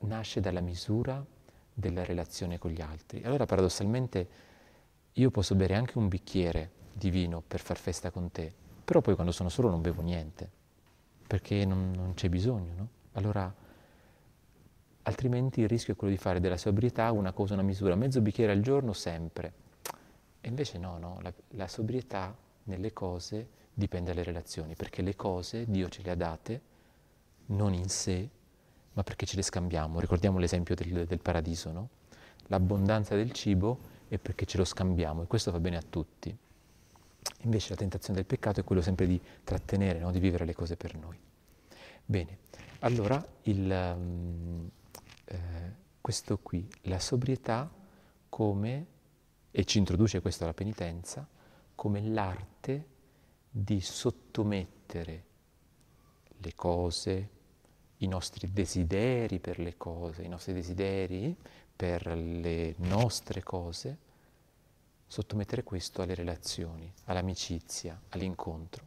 nasce 0.00 0.40
dalla 0.40 0.60
misura 0.60 1.24
della 1.72 2.04
relazione 2.04 2.58
con 2.58 2.70
gli 2.70 2.80
altri. 2.80 3.22
Allora 3.22 3.46
paradossalmente 3.46 4.28
io 5.12 5.30
posso 5.30 5.54
bere 5.54 5.74
anche 5.74 5.98
un 5.98 6.08
bicchiere 6.08 6.70
di 6.92 7.10
vino 7.10 7.42
per 7.46 7.60
far 7.60 7.76
festa 7.76 8.10
con 8.10 8.30
te, 8.30 8.52
però 8.84 9.00
poi 9.00 9.14
quando 9.14 9.32
sono 9.32 9.48
solo 9.48 9.70
non 9.70 9.80
bevo 9.80 10.02
niente, 10.02 10.50
perché 11.26 11.64
non, 11.64 11.90
non 11.94 12.14
c'è 12.14 12.28
bisogno, 12.28 12.72
no? 12.76 12.88
Allora, 13.12 13.52
altrimenti 15.02 15.60
il 15.60 15.68
rischio 15.68 15.94
è 15.94 15.96
quello 15.96 16.12
di 16.12 16.18
fare 16.18 16.40
della 16.40 16.56
sobrietà 16.56 17.10
una 17.12 17.32
cosa, 17.32 17.54
una 17.54 17.62
misura, 17.62 17.94
mezzo 17.94 18.20
bicchiere 18.20 18.52
al 18.52 18.60
giorno 18.60 18.92
sempre. 18.92 19.52
E 20.40 20.48
invece 20.48 20.78
no, 20.78 20.98
no, 20.98 21.18
la, 21.22 21.32
la 21.50 21.68
sobrietà 21.68 22.34
nelle 22.64 22.92
cose 22.92 23.48
dipende 23.72 24.10
dalle 24.10 24.24
relazioni, 24.24 24.74
perché 24.74 25.02
le 25.02 25.16
cose 25.16 25.64
Dio 25.68 25.88
ce 25.88 26.02
le 26.02 26.10
ha 26.10 26.14
date 26.14 26.60
non 27.46 27.74
in 27.74 27.88
sé, 27.88 28.28
ma 28.92 29.02
perché 29.02 29.26
ce 29.26 29.36
le 29.36 29.42
scambiamo. 29.42 30.00
Ricordiamo 30.00 30.38
l'esempio 30.38 30.74
del, 30.74 31.06
del 31.06 31.18
paradiso, 31.20 31.72
no? 31.72 31.88
L'abbondanza 32.48 33.14
del 33.14 33.32
cibo 33.32 33.78
è 34.08 34.18
perché 34.18 34.44
ce 34.44 34.58
lo 34.58 34.64
scambiamo 34.64 35.22
e 35.22 35.26
questo 35.26 35.50
va 35.50 35.60
bene 35.60 35.76
a 35.76 35.82
tutti. 35.82 36.36
Invece 37.42 37.70
la 37.70 37.76
tentazione 37.76 38.16
del 38.16 38.26
peccato 38.26 38.60
è 38.60 38.64
quello 38.64 38.82
sempre 38.82 39.06
di 39.06 39.20
trattenere, 39.42 39.98
no? 39.98 40.10
di 40.10 40.18
vivere 40.18 40.44
le 40.44 40.54
cose 40.54 40.76
per 40.76 40.96
noi. 40.96 41.18
Bene, 42.04 42.38
allora 42.80 43.24
il, 43.42 43.94
um, 43.96 44.70
eh, 45.24 45.36
questo 46.00 46.38
qui, 46.38 46.68
la 46.82 46.98
sobrietà 46.98 47.70
come 48.28 48.86
e 49.50 49.64
ci 49.64 49.78
introduce 49.78 50.20
questo 50.20 50.44
alla 50.44 50.52
penitenza 50.52 51.26
come 51.74 52.00
l'arte 52.02 52.86
di 53.48 53.80
sottomettere 53.80 55.24
le 56.38 56.54
cose, 56.54 57.28
i 57.98 58.08
nostri 58.08 58.52
desideri 58.52 59.38
per 59.38 59.58
le 59.58 59.76
cose, 59.76 60.22
i 60.22 60.28
nostri 60.28 60.52
desideri 60.52 61.36
per 61.74 62.06
le 62.06 62.74
nostre 62.78 63.42
cose, 63.42 63.98
sottomettere 65.14 65.62
questo 65.62 66.02
alle 66.02 66.14
relazioni, 66.14 66.92
all'amicizia, 67.04 68.00
all'incontro. 68.08 68.84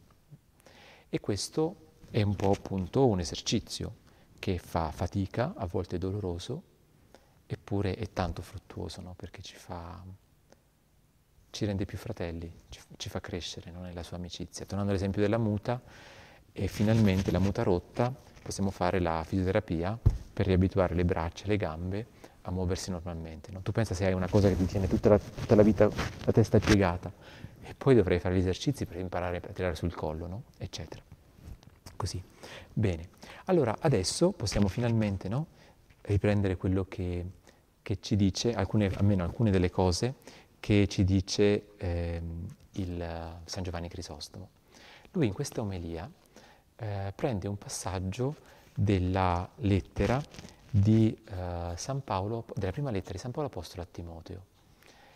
E 1.08 1.20
questo 1.20 1.94
è 2.10 2.20
un 2.20 2.36
po' 2.36 2.50
appunto 2.50 3.06
un 3.06 3.18
esercizio 3.18 3.96
che 4.38 4.58
fa 4.58 4.90
fatica, 4.90 5.54
a 5.56 5.64
volte 5.64 5.96
è 5.96 5.98
doloroso, 5.98 6.62
eppure 7.46 7.94
è 7.94 8.12
tanto 8.12 8.42
fruttuoso, 8.42 9.00
no? 9.00 9.14
perché 9.16 9.40
ci 9.40 9.56
fa 9.56 10.04
ci 11.50 11.64
rende 11.64 11.86
più 11.86 11.96
fratelli, 11.96 12.52
ci, 12.68 12.78
ci 12.98 13.08
fa 13.08 13.20
crescere 13.20 13.70
no? 13.70 13.80
nella 13.80 14.02
sua 14.02 14.18
amicizia. 14.18 14.66
Tornando 14.66 14.92
all'esempio 14.92 15.22
della 15.22 15.38
muta, 15.38 15.80
e 16.52 16.66
finalmente 16.68 17.30
la 17.30 17.38
muta 17.38 17.62
rotta, 17.62 18.14
possiamo 18.42 18.70
fare 18.70 19.00
la 19.00 19.24
fisioterapia 19.24 19.98
per 20.32 20.44
riabituare 20.44 20.94
le 20.94 21.06
braccia 21.06 21.46
le 21.46 21.56
gambe 21.56 22.06
a 22.48 22.50
muoversi 22.50 22.90
normalmente. 22.90 23.52
No? 23.52 23.60
Tu 23.60 23.72
pensa 23.72 23.94
se 23.94 24.06
hai 24.06 24.12
una 24.12 24.28
cosa 24.28 24.48
che 24.48 24.56
ti 24.56 24.66
tiene 24.66 24.88
tutta 24.88 25.10
la, 25.10 25.18
tutta 25.18 25.54
la 25.54 25.62
vita 25.62 25.88
la 26.24 26.32
testa 26.32 26.58
piegata 26.58 27.12
e 27.62 27.74
poi 27.74 27.94
dovrai 27.94 28.18
fare 28.18 28.34
gli 28.34 28.38
esercizi 28.38 28.86
per 28.86 28.96
imparare 28.96 29.36
a 29.36 29.52
tirare 29.52 29.74
sul 29.74 29.94
collo, 29.94 30.26
no? 30.26 30.42
eccetera. 30.56 31.02
Così. 31.96 32.22
Bene. 32.72 33.10
Allora, 33.46 33.76
adesso 33.80 34.30
possiamo 34.30 34.68
finalmente 34.68 35.28
no, 35.28 35.46
riprendere 36.02 36.56
quello 36.56 36.84
che, 36.84 37.24
che 37.82 37.98
ci 38.00 38.16
dice, 38.16 38.52
alcune, 38.52 38.90
almeno 38.94 39.24
alcune 39.24 39.50
delle 39.50 39.70
cose 39.70 40.14
che 40.60 40.86
ci 40.88 41.04
dice 41.04 41.74
eh, 41.76 42.22
il 42.72 43.40
San 43.44 43.62
Giovanni 43.62 43.88
Crisostomo. 43.88 44.48
Lui 45.12 45.26
in 45.26 45.32
questa 45.32 45.60
omelia 45.60 46.10
eh, 46.76 47.12
prende 47.14 47.48
un 47.48 47.58
passaggio 47.58 48.36
della 48.74 49.48
lettera 49.56 50.22
di 50.70 51.16
eh, 51.30 52.00
Paolo, 52.04 52.44
della 52.54 52.72
prima 52.72 52.90
lettera 52.90 53.12
di 53.12 53.18
San 53.18 53.30
Paolo 53.30 53.48
Apostolo 53.48 53.82
a 53.82 53.86
Timoteo. 53.90 54.44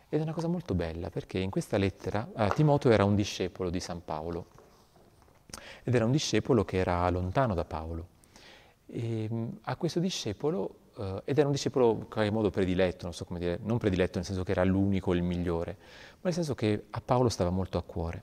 Ed 0.08 0.20
è 0.20 0.22
una 0.22 0.32
cosa 0.32 0.48
molto 0.48 0.74
bella 0.74 1.10
perché 1.10 1.38
in 1.38 1.50
questa 1.50 1.78
lettera 1.78 2.28
eh, 2.36 2.50
Timoteo 2.54 2.90
era 2.90 3.04
un 3.04 3.14
discepolo 3.14 3.70
di 3.70 3.80
San 3.80 4.04
Paolo 4.04 4.46
ed 5.84 5.94
era 5.94 6.04
un 6.04 6.12
discepolo 6.12 6.64
che 6.64 6.78
era 6.78 7.08
lontano 7.10 7.54
da 7.54 7.64
Paolo. 7.64 8.08
E, 8.86 9.28
a 9.62 9.76
questo 9.76 10.00
discepolo 10.00 10.76
uh, 10.96 11.22
ed 11.24 11.38
era 11.38 11.46
un 11.46 11.52
discepolo 11.52 11.92
in 11.92 12.08
qualche 12.08 12.30
modo 12.30 12.50
prediletto, 12.50 13.04
non 13.04 13.14
so 13.14 13.24
come 13.24 13.38
dire, 13.38 13.58
non 13.62 13.78
prediletto 13.78 14.18
nel 14.18 14.26
senso 14.26 14.42
che 14.42 14.52
era 14.52 14.64
l'unico, 14.64 15.14
il 15.14 15.22
migliore, 15.22 15.76
ma 15.78 16.18
nel 16.22 16.34
senso 16.34 16.54
che 16.54 16.84
a 16.90 17.00
Paolo 17.00 17.28
stava 17.28 17.50
molto 17.50 17.78
a 17.78 17.82
cuore. 17.82 18.22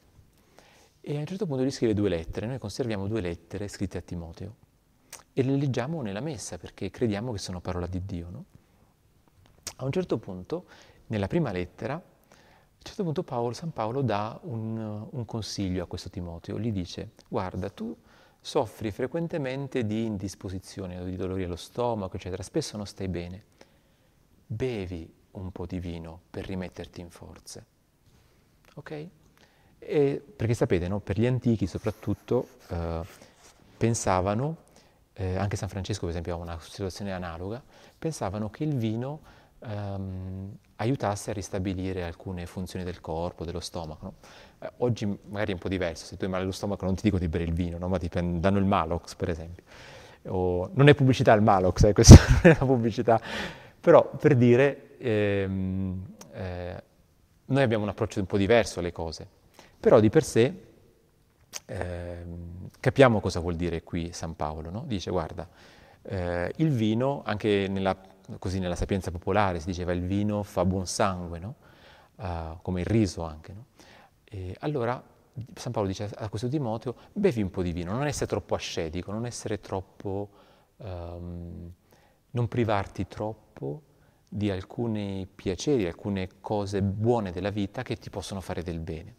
E 1.01 1.15
a 1.15 1.19
un 1.19 1.25
certo 1.25 1.45
punto 1.45 1.63
gli 1.63 1.71
scrive 1.71 1.93
due 1.93 2.09
lettere, 2.09 2.45
noi 2.45 2.59
conserviamo 2.59 3.07
due 3.07 3.21
lettere 3.21 3.67
scritte 3.67 3.97
a 3.97 4.01
Timoteo 4.01 4.67
e 5.39 5.43
le 5.43 5.55
leggiamo 5.55 6.01
nella 6.01 6.19
messa 6.19 6.57
perché 6.57 6.89
crediamo 6.89 7.31
che 7.31 7.37
sono 7.37 7.61
parola 7.61 7.87
di 7.87 8.03
Dio. 8.03 8.29
No? 8.29 8.45
A 9.77 9.85
un 9.85 9.91
certo 9.91 10.17
punto, 10.17 10.65
nella 11.07 11.27
prima 11.27 11.53
lettera, 11.53 11.93
a 11.93 11.97
un 11.97 12.81
certo 12.83 13.03
punto 13.03 13.23
Paolo, 13.23 13.53
San 13.53 13.71
Paolo 13.71 14.01
dà 14.01 14.37
un, 14.43 15.07
un 15.09 15.25
consiglio 15.25 15.83
a 15.83 15.87
questo 15.87 16.09
Timoteo, 16.09 16.59
gli 16.59 16.73
dice, 16.73 17.11
guarda, 17.29 17.69
tu 17.69 17.95
soffri 18.41 18.91
frequentemente 18.91 19.85
di 19.85 20.03
indisposizione, 20.03 21.05
di 21.05 21.15
dolori 21.15 21.45
allo 21.45 21.55
stomaco, 21.55 22.17
eccetera, 22.17 22.43
spesso 22.43 22.75
non 22.75 22.85
stai 22.85 23.07
bene. 23.07 23.43
Bevi 24.45 25.09
un 25.31 25.51
po' 25.53 25.65
di 25.65 25.79
vino 25.79 26.19
per 26.29 26.45
rimetterti 26.45 26.99
in 26.99 27.09
forze. 27.09 27.65
Ok? 28.75 29.07
E, 29.79 30.21
perché 30.35 30.53
sapete, 30.53 30.89
no? 30.89 30.99
per 30.99 31.17
gli 31.17 31.25
antichi 31.25 31.65
soprattutto 31.65 32.49
eh, 32.67 33.01
pensavano, 33.77 34.67
eh, 35.19 35.35
anche 35.35 35.57
San 35.57 35.67
Francesco 35.67 36.01
per 36.01 36.11
esempio 36.11 36.33
ha 36.33 36.37
una 36.37 36.57
situazione 36.61 37.11
analoga, 37.11 37.61
pensavano 37.97 38.49
che 38.49 38.63
il 38.63 38.75
vino 38.75 39.19
ehm, 39.59 40.55
aiutasse 40.77 41.31
a 41.31 41.33
ristabilire 41.33 42.05
alcune 42.05 42.45
funzioni 42.45 42.85
del 42.85 43.01
corpo, 43.01 43.43
dello 43.43 43.59
stomaco. 43.59 44.05
No? 44.05 44.13
Eh, 44.59 44.71
oggi 44.77 45.05
magari 45.05 45.51
è 45.51 45.53
un 45.55 45.59
po' 45.59 45.67
diverso, 45.67 46.05
se 46.05 46.15
tu 46.15 46.23
hai 46.23 46.29
male 46.29 46.43
allo 46.43 46.53
stomaco 46.53 46.85
non 46.85 46.95
ti 46.95 47.01
dico 47.03 47.19
di 47.19 47.27
bere 47.27 47.43
il 47.43 47.51
vino, 47.51 47.77
no? 47.77 47.89
ma 47.89 47.97
ti 47.97 48.07
danno 48.07 48.59
il 48.59 48.65
Malox 48.65 49.15
per 49.15 49.29
esempio. 49.29 49.63
O, 50.27 50.69
non 50.73 50.87
è 50.87 50.95
pubblicità 50.95 51.33
il 51.33 51.41
Malox, 51.41 51.83
eh, 51.83 51.91
questa 51.93 52.15
non 52.15 52.39
è 52.43 52.57
una 52.61 52.73
pubblicità, 52.73 53.21
però 53.77 54.09
per 54.09 54.37
dire, 54.37 54.97
ehm, 54.99 56.15
eh, 56.31 56.83
noi 57.45 57.61
abbiamo 57.61 57.83
un 57.83 57.89
approccio 57.89 58.21
un 58.21 58.25
po' 58.25 58.37
diverso 58.37 58.79
alle 58.79 58.93
cose, 58.93 59.27
però 59.77 59.99
di 59.99 60.09
per 60.09 60.23
sé 60.23 60.67
ehm, 61.65 62.58
capiamo 62.79 63.19
cosa 63.19 63.39
vuol 63.39 63.55
dire 63.55 63.83
qui 63.83 64.11
San 64.13 64.35
Paolo, 64.35 64.69
no? 64.69 64.83
dice 64.85 65.11
guarda, 65.11 65.47
eh, 66.03 66.51
il 66.57 66.69
vino, 66.71 67.21
anche 67.25 67.67
nella, 67.67 67.97
così 68.37 68.59
nella 68.59 68.75
sapienza 68.75 69.11
popolare 69.11 69.59
si 69.59 69.67
diceva 69.67 69.91
il 69.91 70.01
vino 70.01 70.43
fa 70.43 70.65
buon 70.65 70.87
sangue, 70.87 71.39
no? 71.39 71.55
uh, 72.15 72.57
come 72.61 72.81
il 72.81 72.85
riso 72.85 73.23
anche. 73.23 73.53
No? 73.53 73.65
E 74.23 74.55
allora 74.59 75.01
San 75.55 75.71
Paolo 75.71 75.87
dice 75.87 76.09
a 76.15 76.29
questo 76.29 76.47
Timoteo, 76.47 76.95
bevi 77.13 77.41
un 77.41 77.49
po' 77.49 77.61
di 77.61 77.71
vino, 77.71 77.91
non 77.91 78.07
essere 78.07 78.27
troppo 78.27 78.55
ascetico, 78.55 79.11
non 79.11 79.25
essere 79.25 79.59
troppo, 79.59 80.29
um, 80.77 81.71
non 82.31 82.47
privarti 82.47 83.07
troppo 83.07 83.83
di 84.27 84.51
alcuni 84.51 85.27
piaceri, 85.33 85.87
alcune 85.87 86.29
cose 86.39 86.81
buone 86.81 87.31
della 87.31 87.49
vita 87.49 87.81
che 87.81 87.97
ti 87.97 88.09
possono 88.09 88.41
fare 88.41 88.61
del 88.61 88.79
bene. 88.79 89.15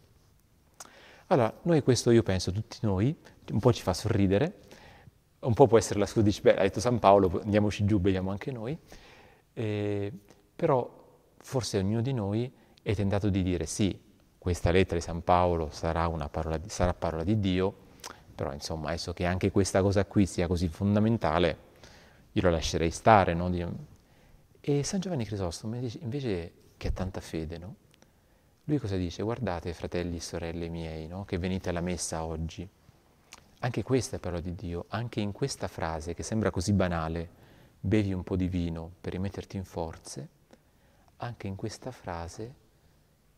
Allora, 1.29 1.52
noi 1.62 1.83
questo 1.83 2.11
io 2.11 2.23
penso, 2.23 2.50
tutti 2.50 2.79
noi, 2.83 3.17
un 3.50 3.61
po' 3.61 3.73
ci 3.73 3.83
fa 3.83 3.92
sorridere, 3.92 4.59
un 5.40 5.54
po' 5.54 5.66
può 5.66 5.78
essere 5.78 5.99
la 5.99 6.07
scusa, 6.07 6.23
dici, 6.23 6.40
beh, 6.40 6.57
ha 6.57 6.62
detto 6.62 6.80
San 6.80 6.99
Paolo, 6.99 7.40
andiamoci 7.42 7.85
giù, 7.85 7.99
beviamo 7.99 8.30
anche 8.30 8.50
noi, 8.50 8.76
eh, 9.52 10.12
però 10.54 10.99
forse 11.38 11.78
ognuno 11.78 12.00
di 12.00 12.12
noi 12.12 12.52
è 12.83 12.95
tentato 12.95 13.28
di 13.28 13.42
dire 13.42 13.66
sì, 13.66 13.99
questa 14.38 14.71
lettera 14.71 14.97
di 14.97 15.02
San 15.02 15.23
Paolo 15.23 15.69
sarà, 15.71 16.09
parola 16.28 16.57
di, 16.57 16.69
sarà 16.69 16.95
parola 16.95 17.25
di 17.25 17.38
Dio, 17.38 17.88
però 18.35 18.52
insomma 18.52 18.88
adesso 18.88 19.12
che 19.12 19.26
anche 19.26 19.50
questa 19.50 19.83
cosa 19.83 20.04
qui 20.04 20.26
sia 20.26 20.47
così 20.47 20.69
fondamentale, 20.69 21.69
io 22.33 22.42
lo 22.42 22.50
lascerei 22.50 22.90
stare, 22.90 23.35
no? 23.35 23.50
E 24.61 24.83
San 24.83 25.00
Giovanni 25.00 25.25
Crisostomo 25.25 25.76
invece 25.76 26.52
che 26.76 26.88
ha 26.88 26.92
tanta 26.92 27.21
fede, 27.21 27.59
no? 27.59 27.75
Lui 28.64 28.78
cosa 28.78 28.97
dice? 28.97 29.23
Guardate, 29.23 29.73
fratelli 29.73 30.16
e 30.16 30.21
sorelle 30.21 30.69
miei, 30.69 31.09
no? 31.09 31.25
che 31.25 31.38
venite 31.38 31.71
alla 31.71 31.80
messa 31.80 32.25
oggi. 32.25 32.69
Anche 33.62 33.83
questa 33.83 34.17
è 34.17 34.19
parola 34.19 34.40
di 34.40 34.55
Dio, 34.55 34.87
anche 34.88 35.21
in 35.21 35.33
questa 35.33 35.69
frase 35.69 36.14
che 36.14 36.23
sembra 36.23 36.50
così 36.50 36.73
banale, 36.73 37.29
bevi 37.79 38.12
un 38.12 38.23
po' 38.23 38.37
di 38.37 38.49
vino 38.49 38.90
per 39.00 39.12
rimetterti 39.12 39.57
in 39.57 39.64
forze, 39.64 40.29
anche 41.17 41.47
in 41.47 41.57
questa 41.57 41.90
frase 41.90 42.55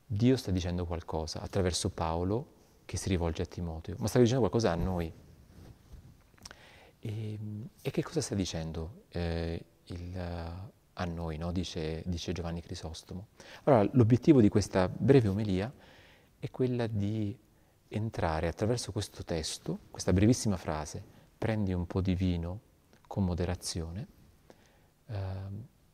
Dio 0.07 0.37
sta 0.37 0.51
dicendo 0.51 0.85
qualcosa 0.85 1.41
attraverso 1.41 1.91
Paolo 1.91 2.61
che 2.85 2.97
si 2.97 3.09
rivolge 3.09 3.43
a 3.43 3.47
Timoteo, 3.47 3.97
ma 3.99 4.07
sta 4.07 4.19
dicendo 4.19 4.41
qualcosa 4.41 4.71
a 4.71 4.75
noi. 4.77 5.13
E, 7.01 7.39
e 7.81 7.91
che 7.91 8.03
cosa 8.03 8.21
sta 8.21 8.37
dicendo 8.37 9.05
eh, 9.09 9.65
il, 9.87 10.17
a 10.95 11.05
noi, 11.05 11.37
no? 11.37 11.51
dice, 11.51 12.03
dice 12.07 12.33
Giovanni 12.33 12.61
Crisostomo? 12.61 13.29
Allora, 13.65 13.89
l'obiettivo 13.95 14.41
di 14.41 14.49
questa 14.49 14.89
breve 14.89 15.27
omelia 15.27 15.73
è 16.39 16.51
quella 16.51 16.87
di 16.87 17.37
entrare 17.93 18.49
attraverso 18.49 18.93
questo 18.93 19.23
testo, 19.25 19.81
questa 19.91 20.13
brevissima 20.13 20.57
frase, 20.57 21.03
prendi 21.37 21.73
un 21.73 21.87
po' 21.87 22.01
di 22.01 22.15
vino 22.15 22.61
con 23.07 23.25
moderazione, 23.25 24.07
eh, 25.07 25.17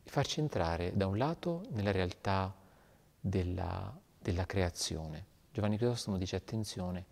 farci 0.03 0.39
entrare 0.39 0.95
da 0.95 1.07
un 1.07 1.17
lato 1.17 1.65
nella 1.71 1.91
realtà 1.91 2.55
della, 3.19 3.99
della 4.17 4.45
creazione. 4.45 5.25
Giovanni 5.51 5.77
Crisostomo 5.77 6.17
dice 6.17 6.37
attenzione, 6.37 7.05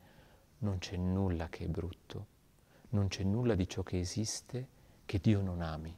non 0.60 0.78
c'è 0.78 0.96
nulla 0.96 1.50
che 1.50 1.66
è 1.66 1.68
brutto, 1.68 2.28
non 2.90 3.08
c'è 3.08 3.24
nulla 3.24 3.56
di 3.56 3.68
ciò 3.68 3.84
che 3.84 4.00
esiste 4.00 4.68
che 5.06 5.20
Dio 5.20 5.42
non 5.42 5.62
ami, 5.62 5.96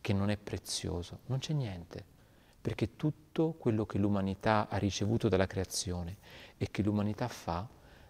che 0.00 0.12
non 0.12 0.30
è 0.30 0.36
prezioso, 0.36 1.20
non 1.26 1.38
c'è 1.38 1.52
niente, 1.52 2.04
perché 2.60 2.96
tutto 2.96 3.52
quello 3.52 3.86
che 3.86 3.98
l'umanità 3.98 4.68
ha 4.68 4.76
ricevuto 4.78 5.28
dalla 5.28 5.46
creazione 5.46 6.16
e 6.56 6.70
che 6.70 6.82
l'umanità 6.82 7.28
fa 7.28 7.68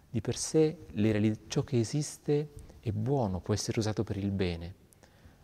di 0.09 0.21
per 0.21 0.37
sé 0.37 0.85
le, 0.91 1.37
ciò 1.47 1.63
che 1.63 1.79
esiste 1.79 2.53
è 2.79 2.91
buono, 2.91 3.39
può 3.39 3.53
essere 3.53 3.79
usato 3.79 4.03
per 4.03 4.17
il 4.17 4.31
bene. 4.31 4.85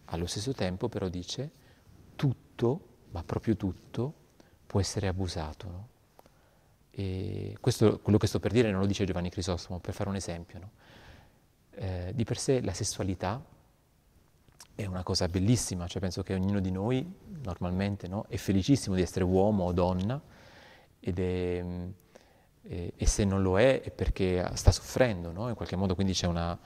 Allo 0.06 0.26
stesso 0.26 0.54
tempo 0.54 0.90
però 0.90 1.10
dice 1.10 1.52
tutto, 2.16 2.88
ma 3.12 3.24
proprio 3.24 3.56
tutto, 3.56 4.14
può 4.66 4.80
essere 4.80 5.08
abusato. 5.08 5.68
No? 5.68 5.88
Questo, 7.60 8.00
quello 8.00 8.18
che 8.18 8.28
sto 8.28 8.40
per 8.40 8.52
dire 8.52 8.72
non 8.72 8.80
lo 8.80 8.86
dice 8.86 9.06
Giovanni 9.06 9.30
Crisostomo, 9.30 9.80
per 9.80 9.94
fare 9.94 10.10
un 10.10 10.16
esempio. 10.16 10.60
No? 10.60 10.70
Eh, 11.76 12.12
di 12.14 12.24
per 12.24 12.38
sé 12.38 12.62
la 12.62 12.74
sessualità 12.74 13.44
è 14.76 14.86
una 14.86 15.04
cosa 15.04 15.28
bellissima, 15.28 15.88
cioè 15.88 16.02
penso 16.02 16.24
che 16.24 16.34
ognuno 16.34 16.60
di 16.60 16.72
noi 16.72 17.06
normalmente 17.44 18.08
no, 18.08 18.26
è 18.28 18.38
felicissimo 18.38 18.96
di 18.96 19.02
essere 19.02 19.24
uomo 19.24 19.66
o 19.66 19.72
donna 19.72 20.20
ed 21.00 21.20
è, 21.20 21.64
e, 22.66 22.94
e, 22.96 23.06
se 23.06 23.26
non 23.26 23.42
lo 23.42 23.60
è 23.60 23.82
è 23.82 23.92
perché 23.92 24.50
sta 24.54 24.72
soffrendo, 24.72 25.32
no? 25.32 25.50
in 25.50 25.56
qualche 25.56 25.76
modo 25.76 25.96
quindi 25.96 26.14
c'è, 26.14 26.28
una, 26.28 26.58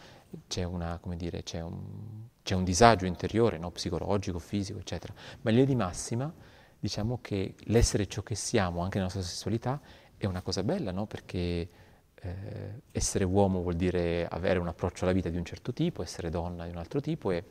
c'è, 0.47 0.63
una, 0.63 0.99
dire, 1.15 1.43
c'è, 1.43 1.61
un, 1.61 2.27
c'è 2.43 2.55
un, 2.55 2.63
disagio 2.63 3.05
interiore, 3.05 3.57
no? 3.57 3.71
psicologico, 3.71 4.39
fisico, 4.39 4.79
eccetera. 4.79 5.13
Ma 5.41 5.49
in 5.49 5.57
linea 5.57 5.71
di 5.71 5.75
massima 5.75 6.33
diciamo 6.79 7.19
che 7.21 7.55
l'essere 7.65 8.07
ciò 8.07 8.21
che 8.21 8.35
siamo, 8.35 8.81
anche 8.81 8.99
nella 8.99 9.11
nostra 9.11 9.21
sessualità, 9.21 9.81
è 10.15 10.25
una 10.25 10.41
cosa 10.41 10.63
bella, 10.63 10.91
no? 10.91 11.05
perché 11.05 11.69
eh, 12.13 12.81
essere 12.91 13.23
uomo 13.23 13.61
vuol 13.61 13.75
dire 13.75 14.27
avere 14.27 14.59
un 14.59 14.67
approccio 14.67 15.03
alla 15.03 15.13
vita 15.13 15.29
di 15.29 15.37
un 15.37 15.45
certo 15.45 15.73
tipo, 15.73 16.01
essere 16.01 16.29
donna 16.29 16.65
di 16.65 16.71
un 16.71 16.77
altro 16.77 16.99
tipo, 17.01 17.31
è, 17.31 17.43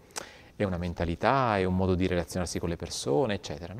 è 0.54 0.64
una 0.64 0.78
mentalità, 0.78 1.58
è 1.58 1.64
un 1.64 1.76
modo 1.76 1.94
di 1.94 2.06
relazionarsi 2.06 2.58
con 2.58 2.68
le 2.68 2.76
persone, 2.76 3.34
eccetera. 3.34 3.74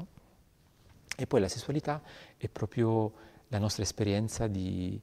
E 1.19 1.27
poi 1.27 1.41
la 1.41 1.49
sessualità 1.49 2.03
è 2.37 2.49
proprio 2.49 3.13
la 3.49 3.59
nostra 3.59 3.83
esperienza 3.83 4.47
di, 4.47 5.01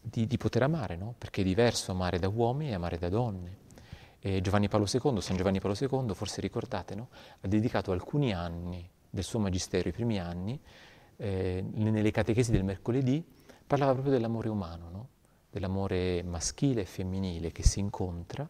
di, 0.00 0.26
di 0.26 0.36
poter 0.36 0.62
amare, 0.62 0.96
no? 0.96 1.14
perché 1.16 1.42
è 1.42 1.44
diverso 1.44 1.92
amare 1.92 2.18
da 2.18 2.28
uomini 2.28 2.70
e 2.70 2.74
amare 2.74 2.98
da 2.98 3.08
donne. 3.08 3.60
E 4.20 4.40
Giovanni 4.40 4.68
Paolo 4.68 4.86
II, 4.90 5.20
San 5.20 5.36
Giovanni 5.36 5.60
Paolo 5.60 5.76
II, 5.78 6.14
forse 6.14 6.40
ricordate, 6.40 6.94
no? 6.94 7.08
ha 7.40 7.48
dedicato 7.48 7.92
alcuni 7.92 8.32
anni 8.32 8.88
del 9.10 9.24
suo 9.24 9.38
magistero, 9.38 9.88
i 9.88 9.92
primi 9.92 10.18
anni, 10.20 10.60
eh, 11.16 11.64
nelle 11.72 12.10
catechesi 12.10 12.50
del 12.50 12.64
mercoledì, 12.64 13.24
parlava 13.66 13.92
proprio 13.92 14.12
dell'amore 14.12 14.48
umano, 14.48 14.90
no? 14.90 15.08
dell'amore 15.50 16.22
maschile 16.22 16.82
e 16.82 16.84
femminile 16.84 17.52
che 17.52 17.62
si 17.62 17.80
incontra 17.80 18.48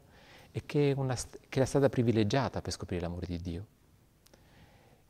e 0.52 0.62
che 0.66 0.94
una, 0.96 1.14
che 1.14 1.48
è 1.48 1.58
la 1.58 1.64
strada 1.64 1.88
privilegiata 1.88 2.60
per 2.60 2.72
scoprire 2.72 3.00
l'amore 3.00 3.26
di 3.26 3.38
Dio. 3.38 3.66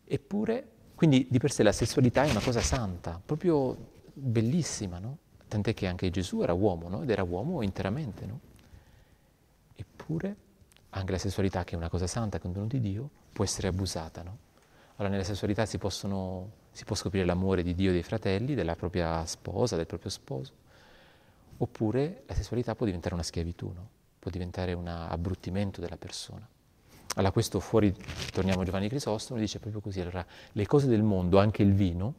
Eppure 0.04 0.70
quindi 1.02 1.26
di 1.28 1.38
per 1.40 1.50
sé 1.50 1.64
la 1.64 1.72
sessualità 1.72 2.22
è 2.22 2.30
una 2.30 2.40
cosa 2.40 2.60
santa, 2.60 3.20
proprio 3.26 3.76
bellissima, 4.12 5.00
no? 5.00 5.18
Tant'è 5.48 5.74
che 5.74 5.88
anche 5.88 6.10
Gesù 6.10 6.42
era 6.42 6.52
uomo, 6.52 6.88
no? 6.88 7.02
Ed 7.02 7.10
era 7.10 7.24
uomo 7.24 7.60
interamente, 7.62 8.24
no? 8.24 8.38
Eppure 9.74 10.36
anche 10.90 11.10
la 11.10 11.18
sessualità, 11.18 11.64
che 11.64 11.74
è 11.74 11.76
una 11.76 11.88
cosa 11.88 12.06
santa, 12.06 12.38
che 12.38 12.44
è 12.44 12.46
un 12.46 12.52
dono 12.52 12.66
di 12.66 12.78
Dio, 12.78 13.10
può 13.32 13.42
essere 13.42 13.66
abusata, 13.66 14.22
no? 14.22 14.38
Allora 14.94 15.08
nella 15.08 15.24
sessualità 15.24 15.66
si, 15.66 15.76
possono, 15.76 16.50
si 16.70 16.84
può 16.84 16.94
scoprire 16.94 17.24
l'amore 17.24 17.64
di 17.64 17.74
Dio 17.74 17.90
dei 17.90 18.04
fratelli, 18.04 18.54
della 18.54 18.76
propria 18.76 19.26
sposa, 19.26 19.74
del 19.74 19.86
proprio 19.86 20.08
sposo, 20.08 20.52
oppure 21.56 22.22
la 22.26 22.34
sessualità 22.34 22.76
può 22.76 22.86
diventare 22.86 23.14
una 23.14 23.24
schiavitù, 23.24 23.72
no? 23.74 23.88
Può 24.20 24.30
diventare 24.30 24.72
un 24.72 24.86
abbruttimento 24.86 25.80
della 25.80 25.96
persona. 25.96 26.48
Allora 27.14 27.30
questo 27.30 27.60
fuori, 27.60 27.94
torniamo 28.32 28.62
a 28.62 28.64
Giovanni 28.64 28.88
Crisostomo, 28.88 29.38
dice 29.38 29.58
proprio 29.58 29.82
così, 29.82 30.00
allora 30.00 30.24
le 30.52 30.66
cose 30.66 30.86
del 30.86 31.02
mondo, 31.02 31.38
anche 31.38 31.62
il 31.62 31.74
vino, 31.74 32.14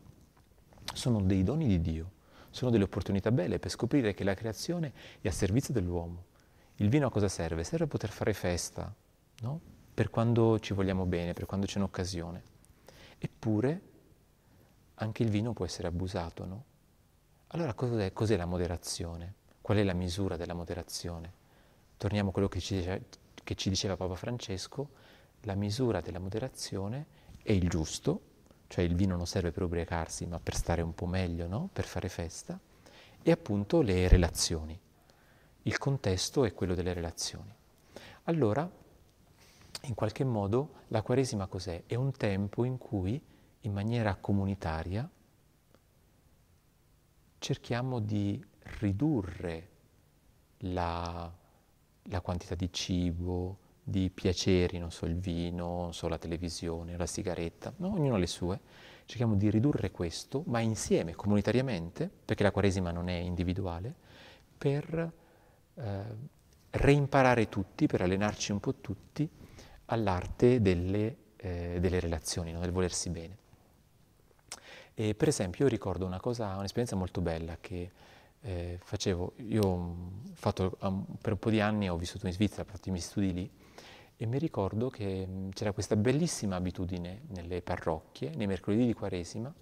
sono 0.93 1.19
dei 1.21 1.43
doni 1.43 1.65
di 1.65 1.81
Dio, 1.81 2.11
sono 2.51 2.69
delle 2.69 2.83
opportunità 2.83 3.31
belle 3.31 3.57
per 3.57 3.71
scoprire 3.71 4.13
che 4.13 4.23
la 4.23 4.35
creazione 4.35 4.93
è 5.19 5.27
a 5.27 5.31
servizio 5.31 5.73
dell'uomo. 5.73 6.25
Il 6.75 6.89
vino 6.89 7.07
a 7.07 7.11
cosa 7.11 7.27
serve? 7.27 7.63
Serve 7.63 7.85
a 7.85 7.87
poter 7.87 8.11
fare 8.11 8.33
festa, 8.33 8.93
no? 9.41 9.59
per 9.93 10.09
quando 10.09 10.59
ci 10.59 10.73
vogliamo 10.73 11.05
bene, 11.05 11.33
per 11.33 11.45
quando 11.45 11.65
c'è 11.65 11.77
un'occasione. 11.77 12.41
Eppure 13.17 13.81
anche 14.95 15.23
il 15.23 15.29
vino 15.29 15.53
può 15.53 15.65
essere 15.65 15.87
abusato, 15.87 16.45
no? 16.45 16.63
Allora 17.47 17.73
cos'è, 17.73 18.13
cos'è 18.13 18.37
la 18.37 18.45
moderazione? 18.45 19.35
Qual 19.61 19.77
è 19.77 19.83
la 19.83 19.93
misura 19.93 20.37
della 20.37 20.53
moderazione? 20.53 21.41
Torniamo 21.97 22.29
a 22.29 22.31
quello 22.31 22.47
che 22.47 22.59
ci, 22.59 22.83
che 23.43 23.55
ci 23.55 23.69
diceva 23.69 23.95
Papa 23.95 24.15
Francesco, 24.15 24.89
la 25.41 25.55
misura 25.55 26.01
della 26.01 26.19
moderazione 26.19 27.05
è 27.41 27.51
il 27.51 27.67
giusto, 27.67 28.21
cioè 28.67 28.83
il 28.83 28.95
vino 28.95 29.15
non 29.15 29.27
serve 29.27 29.51
per 29.51 29.63
ubriacarsi, 29.63 30.25
ma 30.25 30.39
per 30.39 30.55
stare 30.55 30.81
un 30.81 30.95
po' 30.95 31.05
meglio, 31.05 31.47
no? 31.47 31.69
per 31.71 31.85
fare 31.85 32.09
festa, 32.09 32.59
e 33.21 33.31
appunto 33.31 33.81
le 33.81 34.07
relazioni. 34.07 34.79
Il 35.63 35.77
contesto 35.77 36.45
è 36.45 36.53
quello 36.53 36.73
delle 36.73 36.93
relazioni. 36.93 37.53
Allora, 38.23 38.69
in 39.81 39.93
qualche 39.95 40.23
modo, 40.23 40.81
la 40.87 41.01
Quaresima 41.01 41.47
cos'è? 41.47 41.83
È 41.85 41.95
un 41.95 42.11
tempo 42.13 42.63
in 42.63 42.77
cui, 42.77 43.21
in 43.61 43.73
maniera 43.73 44.15
comunitaria, 44.15 45.09
cerchiamo 47.37 47.99
di 47.99 48.43
ridurre 48.79 49.69
la 50.59 51.31
la 52.03 52.21
quantità 52.21 52.55
di 52.55 52.71
cibo, 52.71 53.57
di 53.83 54.09
piaceri, 54.09 54.77
non 54.77 54.91
so, 54.91 55.05
il 55.05 55.15
vino, 55.15 55.81
non 55.81 55.93
so, 55.93 56.07
la 56.07 56.17
televisione, 56.17 56.97
la 56.97 57.05
sigaretta, 57.05 57.73
no? 57.77 57.93
ognuno 57.93 58.15
ha 58.15 58.17
le 58.17 58.27
sue. 58.27 58.59
Cerchiamo 59.05 59.35
di 59.35 59.49
ridurre 59.49 59.91
questo, 59.91 60.43
ma 60.47 60.59
insieme, 60.59 61.13
comunitariamente, 61.13 62.09
perché 62.23 62.43
la 62.43 62.51
Quaresima 62.51 62.91
non 62.91 63.09
è 63.09 63.15
individuale, 63.15 63.93
per 64.57 65.11
eh, 65.75 66.03
reimparare 66.69 67.49
tutti, 67.49 67.85
per 67.85 68.01
allenarci 68.01 68.53
un 68.53 68.59
po' 68.59 68.75
tutti 68.75 69.29
all'arte 69.85 70.61
delle, 70.61 71.17
eh, 71.35 71.77
delle 71.81 71.99
relazioni, 71.99 72.53
no? 72.53 72.59
del 72.59 72.71
volersi 72.71 73.09
bene. 73.09 73.37
E 74.95 75.15
per 75.15 75.27
esempio 75.27 75.65
io 75.65 75.69
ricordo 75.69 76.05
una 76.05 76.19
cosa, 76.19 76.55
un'esperienza 76.55 76.95
molto 76.95 77.19
bella 77.19 77.57
che 77.59 77.91
eh, 78.43 78.77
facevo, 78.83 79.33
io 79.37 79.63
ho 79.63 79.95
fatto, 80.33 80.77
per 81.21 81.33
un 81.33 81.39
po' 81.39 81.49
di 81.49 81.61
anni 81.61 81.89
ho 81.89 81.97
vissuto 81.97 82.27
in 82.27 82.33
Svizzera, 82.33 82.63
ho 82.63 82.65
fatto 82.65 82.89
i 82.89 82.91
miei 82.91 83.03
studi 83.03 83.33
lì 83.33 83.49
e 84.17 84.25
mi 84.25 84.37
ricordo 84.37 84.89
che 84.89 85.25
um, 85.27 85.49
c'era 85.51 85.71
questa 85.71 85.95
bellissima 85.95 86.55
abitudine 86.55 87.21
nelle 87.27 87.61
parrocchie, 87.61 88.33
nei 88.35 88.47
mercoledì 88.47 88.85
di 88.85 88.93
Quaresima, 88.93 89.53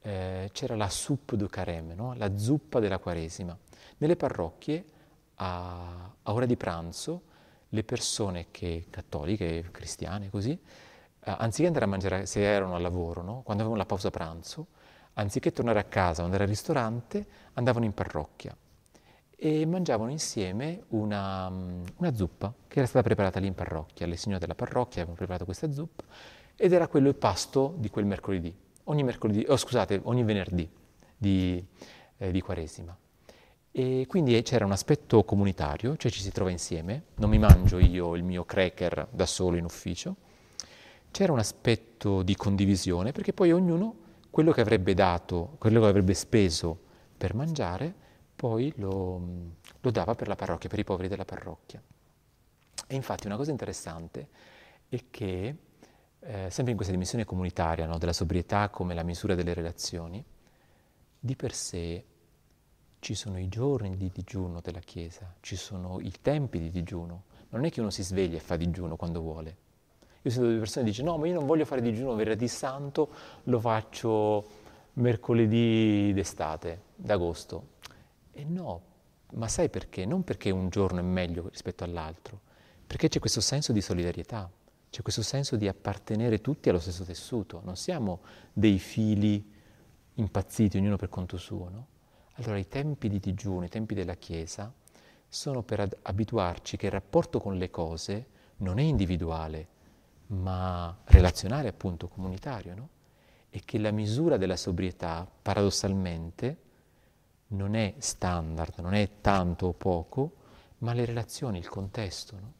eh, 0.00 0.50
c'era 0.52 0.76
la 0.76 0.88
soupe 0.88 1.36
de 1.36 1.48
carême, 1.48 1.94
no? 1.94 2.14
la 2.14 2.36
zuppa 2.36 2.80
della 2.80 2.98
Quaresima. 2.98 3.56
Nelle 3.98 4.16
parrocchie 4.16 4.84
a, 5.36 6.12
a, 6.22 6.32
ora 6.32 6.46
di 6.46 6.56
pranzo 6.56 7.22
le 7.70 7.84
persone 7.84 8.46
che, 8.50 8.86
cattoliche, 8.90 9.68
cristiane 9.70 10.30
così, 10.30 10.52
eh, 10.52 11.34
anziché 11.38 11.66
andare 11.66 11.84
a 11.84 11.88
mangiare, 11.88 12.26
se 12.26 12.42
erano 12.42 12.76
al 12.76 12.82
lavoro, 12.82 13.22
no? 13.22 13.42
quando 13.42 13.62
avevano 13.62 13.76
la 13.76 13.86
pausa 13.86 14.10
pranzo, 14.10 14.66
anziché 15.14 15.52
tornare 15.52 15.78
a 15.78 15.84
casa 15.84 16.22
o 16.22 16.24
andare 16.24 16.44
al 16.44 16.48
ristorante, 16.48 17.26
andavano 17.54 17.84
in 17.84 17.92
parrocchia 17.92 18.56
e 19.36 19.66
mangiavano 19.66 20.10
insieme 20.10 20.84
una, 20.88 21.48
una, 21.48 22.14
zuppa 22.14 22.52
che 22.66 22.78
era 22.78 22.86
stata 22.86 23.04
preparata 23.04 23.40
lì 23.40 23.46
in 23.46 23.54
parrocchia. 23.54 24.06
Le 24.06 24.16
signore 24.16 24.40
della 24.40 24.54
parrocchia 24.54 25.02
avevano 25.02 25.16
preparato 25.16 25.44
questa 25.44 25.70
zuppa 25.70 26.04
ed 26.56 26.72
era 26.72 26.88
quello 26.88 27.08
il 27.08 27.16
pasto 27.16 27.74
di 27.76 27.90
quel 27.90 28.06
mercoledì, 28.06 28.54
ogni 28.84 29.02
mercoledì, 29.02 29.44
oh, 29.48 29.56
scusate, 29.56 30.00
ogni 30.04 30.22
venerdì 30.22 30.68
di, 31.16 31.64
eh, 32.16 32.30
di 32.30 32.40
Quaresima. 32.40 32.96
E 33.76 34.04
quindi 34.06 34.40
c'era 34.42 34.64
un 34.64 34.70
aspetto 34.70 35.24
comunitario, 35.24 35.96
cioè 35.96 36.10
ci 36.10 36.20
si 36.20 36.30
trova 36.30 36.50
insieme, 36.50 37.06
non 37.16 37.28
mi 37.28 37.38
mangio 37.38 37.78
io 37.78 38.14
il 38.14 38.22
mio 38.22 38.44
cracker 38.44 39.08
da 39.10 39.26
solo 39.26 39.56
in 39.56 39.64
ufficio, 39.64 40.14
c'era 41.10 41.32
un 41.32 41.40
aspetto 41.40 42.22
di 42.22 42.36
condivisione 42.36 43.10
perché 43.10 43.32
poi 43.32 43.50
ognuno 43.50 44.03
quello 44.34 44.50
che 44.50 44.62
avrebbe 44.62 44.94
dato, 44.94 45.54
quello 45.58 45.80
che 45.80 45.86
avrebbe 45.86 46.12
speso 46.12 46.76
per 47.16 47.36
mangiare, 47.36 47.94
poi 48.34 48.72
lo, 48.78 49.22
lo 49.80 49.90
dava 49.92 50.16
per 50.16 50.26
la 50.26 50.34
parrocchia, 50.34 50.68
per 50.68 50.80
i 50.80 50.82
poveri 50.82 51.06
della 51.06 51.24
parrocchia. 51.24 51.80
E 52.88 52.94
infatti 52.96 53.28
una 53.28 53.36
cosa 53.36 53.52
interessante 53.52 54.28
è 54.88 55.04
che, 55.08 55.56
eh, 56.18 56.50
sempre 56.50 56.70
in 56.70 56.74
questa 56.74 56.90
dimensione 56.90 57.24
comunitaria 57.24 57.86
no, 57.86 57.96
della 57.96 58.12
sobrietà 58.12 58.70
come 58.70 58.92
la 58.94 59.04
misura 59.04 59.36
delle 59.36 59.54
relazioni, 59.54 60.24
di 61.20 61.36
per 61.36 61.54
sé 61.54 62.04
ci 62.98 63.14
sono 63.14 63.38
i 63.38 63.46
giorni 63.46 63.96
di 63.96 64.10
digiuno 64.12 64.60
della 64.60 64.80
Chiesa, 64.80 65.32
ci 65.42 65.54
sono 65.54 66.00
i 66.00 66.10
tempi 66.20 66.58
di 66.58 66.70
digiuno. 66.70 67.26
Non 67.50 67.64
è 67.64 67.70
che 67.70 67.80
uno 67.80 67.90
si 67.90 68.02
sveglia 68.02 68.38
e 68.38 68.40
fa 68.40 68.56
digiuno 68.56 68.96
quando 68.96 69.20
vuole. 69.20 69.56
Io 70.24 70.30
sento 70.30 70.46
delle 70.46 70.58
persone 70.58 70.86
che 70.86 70.90
dicono 70.92 71.10
no, 71.10 71.18
ma 71.18 71.26
io 71.26 71.34
non 71.34 71.44
voglio 71.44 71.66
fare 71.66 71.82
digiuno 71.82 72.14
venerdì 72.14 72.48
santo, 72.48 73.10
lo 73.44 73.60
faccio 73.60 74.44
mercoledì 74.94 76.12
d'estate, 76.14 76.80
d'agosto. 76.94 77.72
E 78.32 78.42
no, 78.42 78.80
ma 79.34 79.48
sai 79.48 79.68
perché? 79.68 80.06
Non 80.06 80.24
perché 80.24 80.48
un 80.48 80.70
giorno 80.70 81.00
è 81.00 81.02
meglio 81.02 81.48
rispetto 81.50 81.84
all'altro, 81.84 82.40
perché 82.86 83.08
c'è 83.08 83.18
questo 83.18 83.42
senso 83.42 83.72
di 83.72 83.82
solidarietà, 83.82 84.50
c'è 84.88 85.02
questo 85.02 85.20
senso 85.20 85.56
di 85.56 85.68
appartenere 85.68 86.40
tutti 86.40 86.70
allo 86.70 86.78
stesso 86.78 87.04
tessuto. 87.04 87.60
Non 87.62 87.76
siamo 87.76 88.20
dei 88.50 88.78
fili 88.78 89.52
impazziti, 90.14 90.78
ognuno 90.78 90.96
per 90.96 91.10
conto 91.10 91.36
suo, 91.36 91.68
no? 91.68 91.86
Allora 92.36 92.56
i 92.56 92.66
tempi 92.66 93.10
di 93.10 93.20
digiuno, 93.20 93.66
i 93.66 93.68
tempi 93.68 93.94
della 93.94 94.14
Chiesa, 94.14 94.72
sono 95.28 95.62
per 95.62 95.86
abituarci 96.00 96.78
che 96.78 96.86
il 96.86 96.92
rapporto 96.92 97.40
con 97.40 97.58
le 97.58 97.68
cose 97.68 98.26
non 98.58 98.78
è 98.78 98.82
individuale, 98.82 99.68
ma 100.28 100.96
relazionale, 101.04 101.68
appunto, 101.68 102.08
comunitario, 102.08 102.74
no? 102.74 102.88
E 103.50 103.62
che 103.64 103.78
la 103.78 103.90
misura 103.90 104.36
della 104.36 104.56
sobrietà, 104.56 105.28
paradossalmente, 105.42 106.58
non 107.48 107.74
è 107.74 107.94
standard, 107.98 108.78
non 108.78 108.94
è 108.94 109.20
tanto 109.20 109.66
o 109.66 109.72
poco, 109.72 110.36
ma 110.78 110.92
le 110.92 111.04
relazioni, 111.04 111.58
il 111.58 111.68
contesto, 111.68 112.36
no? 112.40 112.52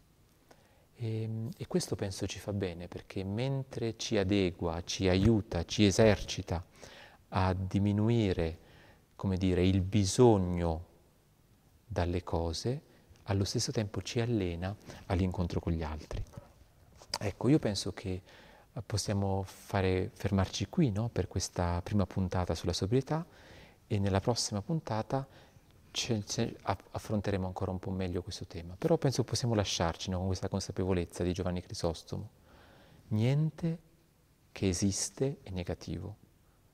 E, 0.96 1.48
e, 1.57 1.66
questo 1.66 1.96
penso 1.96 2.27
ci 2.27 2.38
fa 2.38 2.53
bene 2.53 2.87
perché 2.87 3.24
mentre 3.24 3.96
ci 3.96 4.16
adegua, 4.16 4.83
ci 4.85 5.09
aiuta, 5.09 5.64
ci 5.64 5.85
esercita 5.85 6.64
a 7.31 7.53
diminuire 7.53 8.59
come 9.24 9.37
dire, 9.37 9.64
il 9.66 9.81
bisogno 9.81 10.85
dalle 11.87 12.22
cose, 12.22 12.83
allo 13.24 13.44
stesso 13.44 13.72
tempo 13.72 14.03
ci 14.03 14.20
allena 14.20 14.77
all'incontro 15.07 15.61
con 15.61 15.72
gli 15.72 15.83
altri. 15.83 16.22
Ecco, 17.18 17.48
io 17.48 17.59
penso 17.59 17.92
che 17.92 18.22
eh, 18.72 18.83
possiamo 18.83 19.42
fare, 19.44 20.11
fermarci 20.12 20.68
qui 20.68 20.90
no? 20.90 21.09
per 21.09 21.29
questa 21.29 21.81
prima 21.83 22.07
puntata 22.07 22.55
sulla 22.55 22.72
sobrietà 22.72 23.24
e 23.87 23.98
nella 23.98 24.20
prossima 24.20 24.62
puntata 24.62 25.27
ce, 25.90 26.24
ce, 26.24 26.57
affronteremo 26.62 27.46
ancora 27.46 27.70
un 27.70 27.79
po' 27.79 27.90
meglio 27.90 28.22
questo 28.22 28.46
tema. 28.46 28.74
Però 28.77 28.96
penso 28.96 29.22
che 29.22 29.29
possiamo 29.29 29.55
lasciarci 29.55 30.11
no? 30.11 30.18
con 30.18 30.27
questa 30.27 30.48
consapevolezza 30.48 31.22
di 31.22 31.33
Giovanni 31.33 31.62
Crisostomo. 31.62 32.31
Niente 33.09 33.79
che 34.50 34.68
esiste 34.68 35.38
è 35.42 35.50
negativo, 35.50 36.16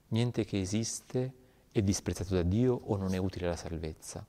niente 0.08 0.44
che 0.44 0.60
esiste 0.60 1.34
è 1.72 1.82
disprezzato 1.82 2.34
da 2.34 2.42
Dio 2.42 2.74
o 2.74 2.96
non 2.96 3.14
è 3.14 3.16
utile 3.18 3.46
alla 3.46 3.56
salvezza. 3.56 4.26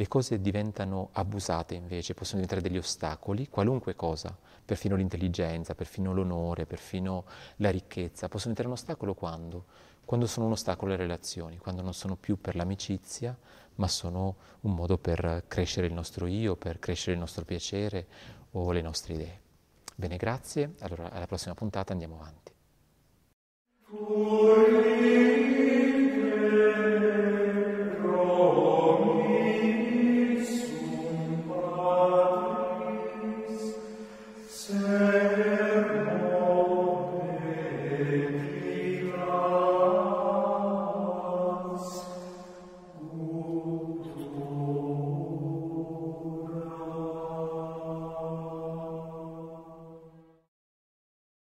Le 0.00 0.08
cose 0.08 0.40
diventano 0.40 1.10
abusate 1.12 1.74
invece, 1.74 2.14
possono 2.14 2.40
diventare 2.40 2.66
degli 2.66 2.78
ostacoli, 2.78 3.50
qualunque 3.50 3.94
cosa, 3.94 4.34
perfino 4.64 4.96
l'intelligenza, 4.96 5.74
perfino 5.74 6.14
l'onore, 6.14 6.64
perfino 6.64 7.26
la 7.56 7.68
ricchezza, 7.68 8.26
possono 8.28 8.54
diventare 8.54 8.68
un 8.68 8.72
ostacolo 8.72 9.12
quando? 9.12 9.66
Quando 10.06 10.26
sono 10.26 10.46
un 10.46 10.52
ostacolo 10.52 10.94
alle 10.94 11.02
relazioni, 11.02 11.58
quando 11.58 11.82
non 11.82 11.92
sono 11.92 12.16
più 12.16 12.40
per 12.40 12.56
l'amicizia, 12.56 13.36
ma 13.74 13.88
sono 13.88 14.36
un 14.60 14.74
modo 14.74 14.96
per 14.96 15.44
crescere 15.46 15.86
il 15.86 15.92
nostro 15.92 16.26
io, 16.26 16.56
per 16.56 16.78
crescere 16.78 17.12
il 17.12 17.18
nostro 17.18 17.44
piacere 17.44 18.06
o 18.52 18.72
le 18.72 18.80
nostre 18.80 19.12
idee. 19.12 19.40
Bene, 19.96 20.16
grazie. 20.16 20.76
Allora, 20.78 21.10
alla 21.10 21.26
prossima 21.26 21.54
puntata 21.54 21.92
andiamo 21.92 22.16
avanti. 22.18 22.52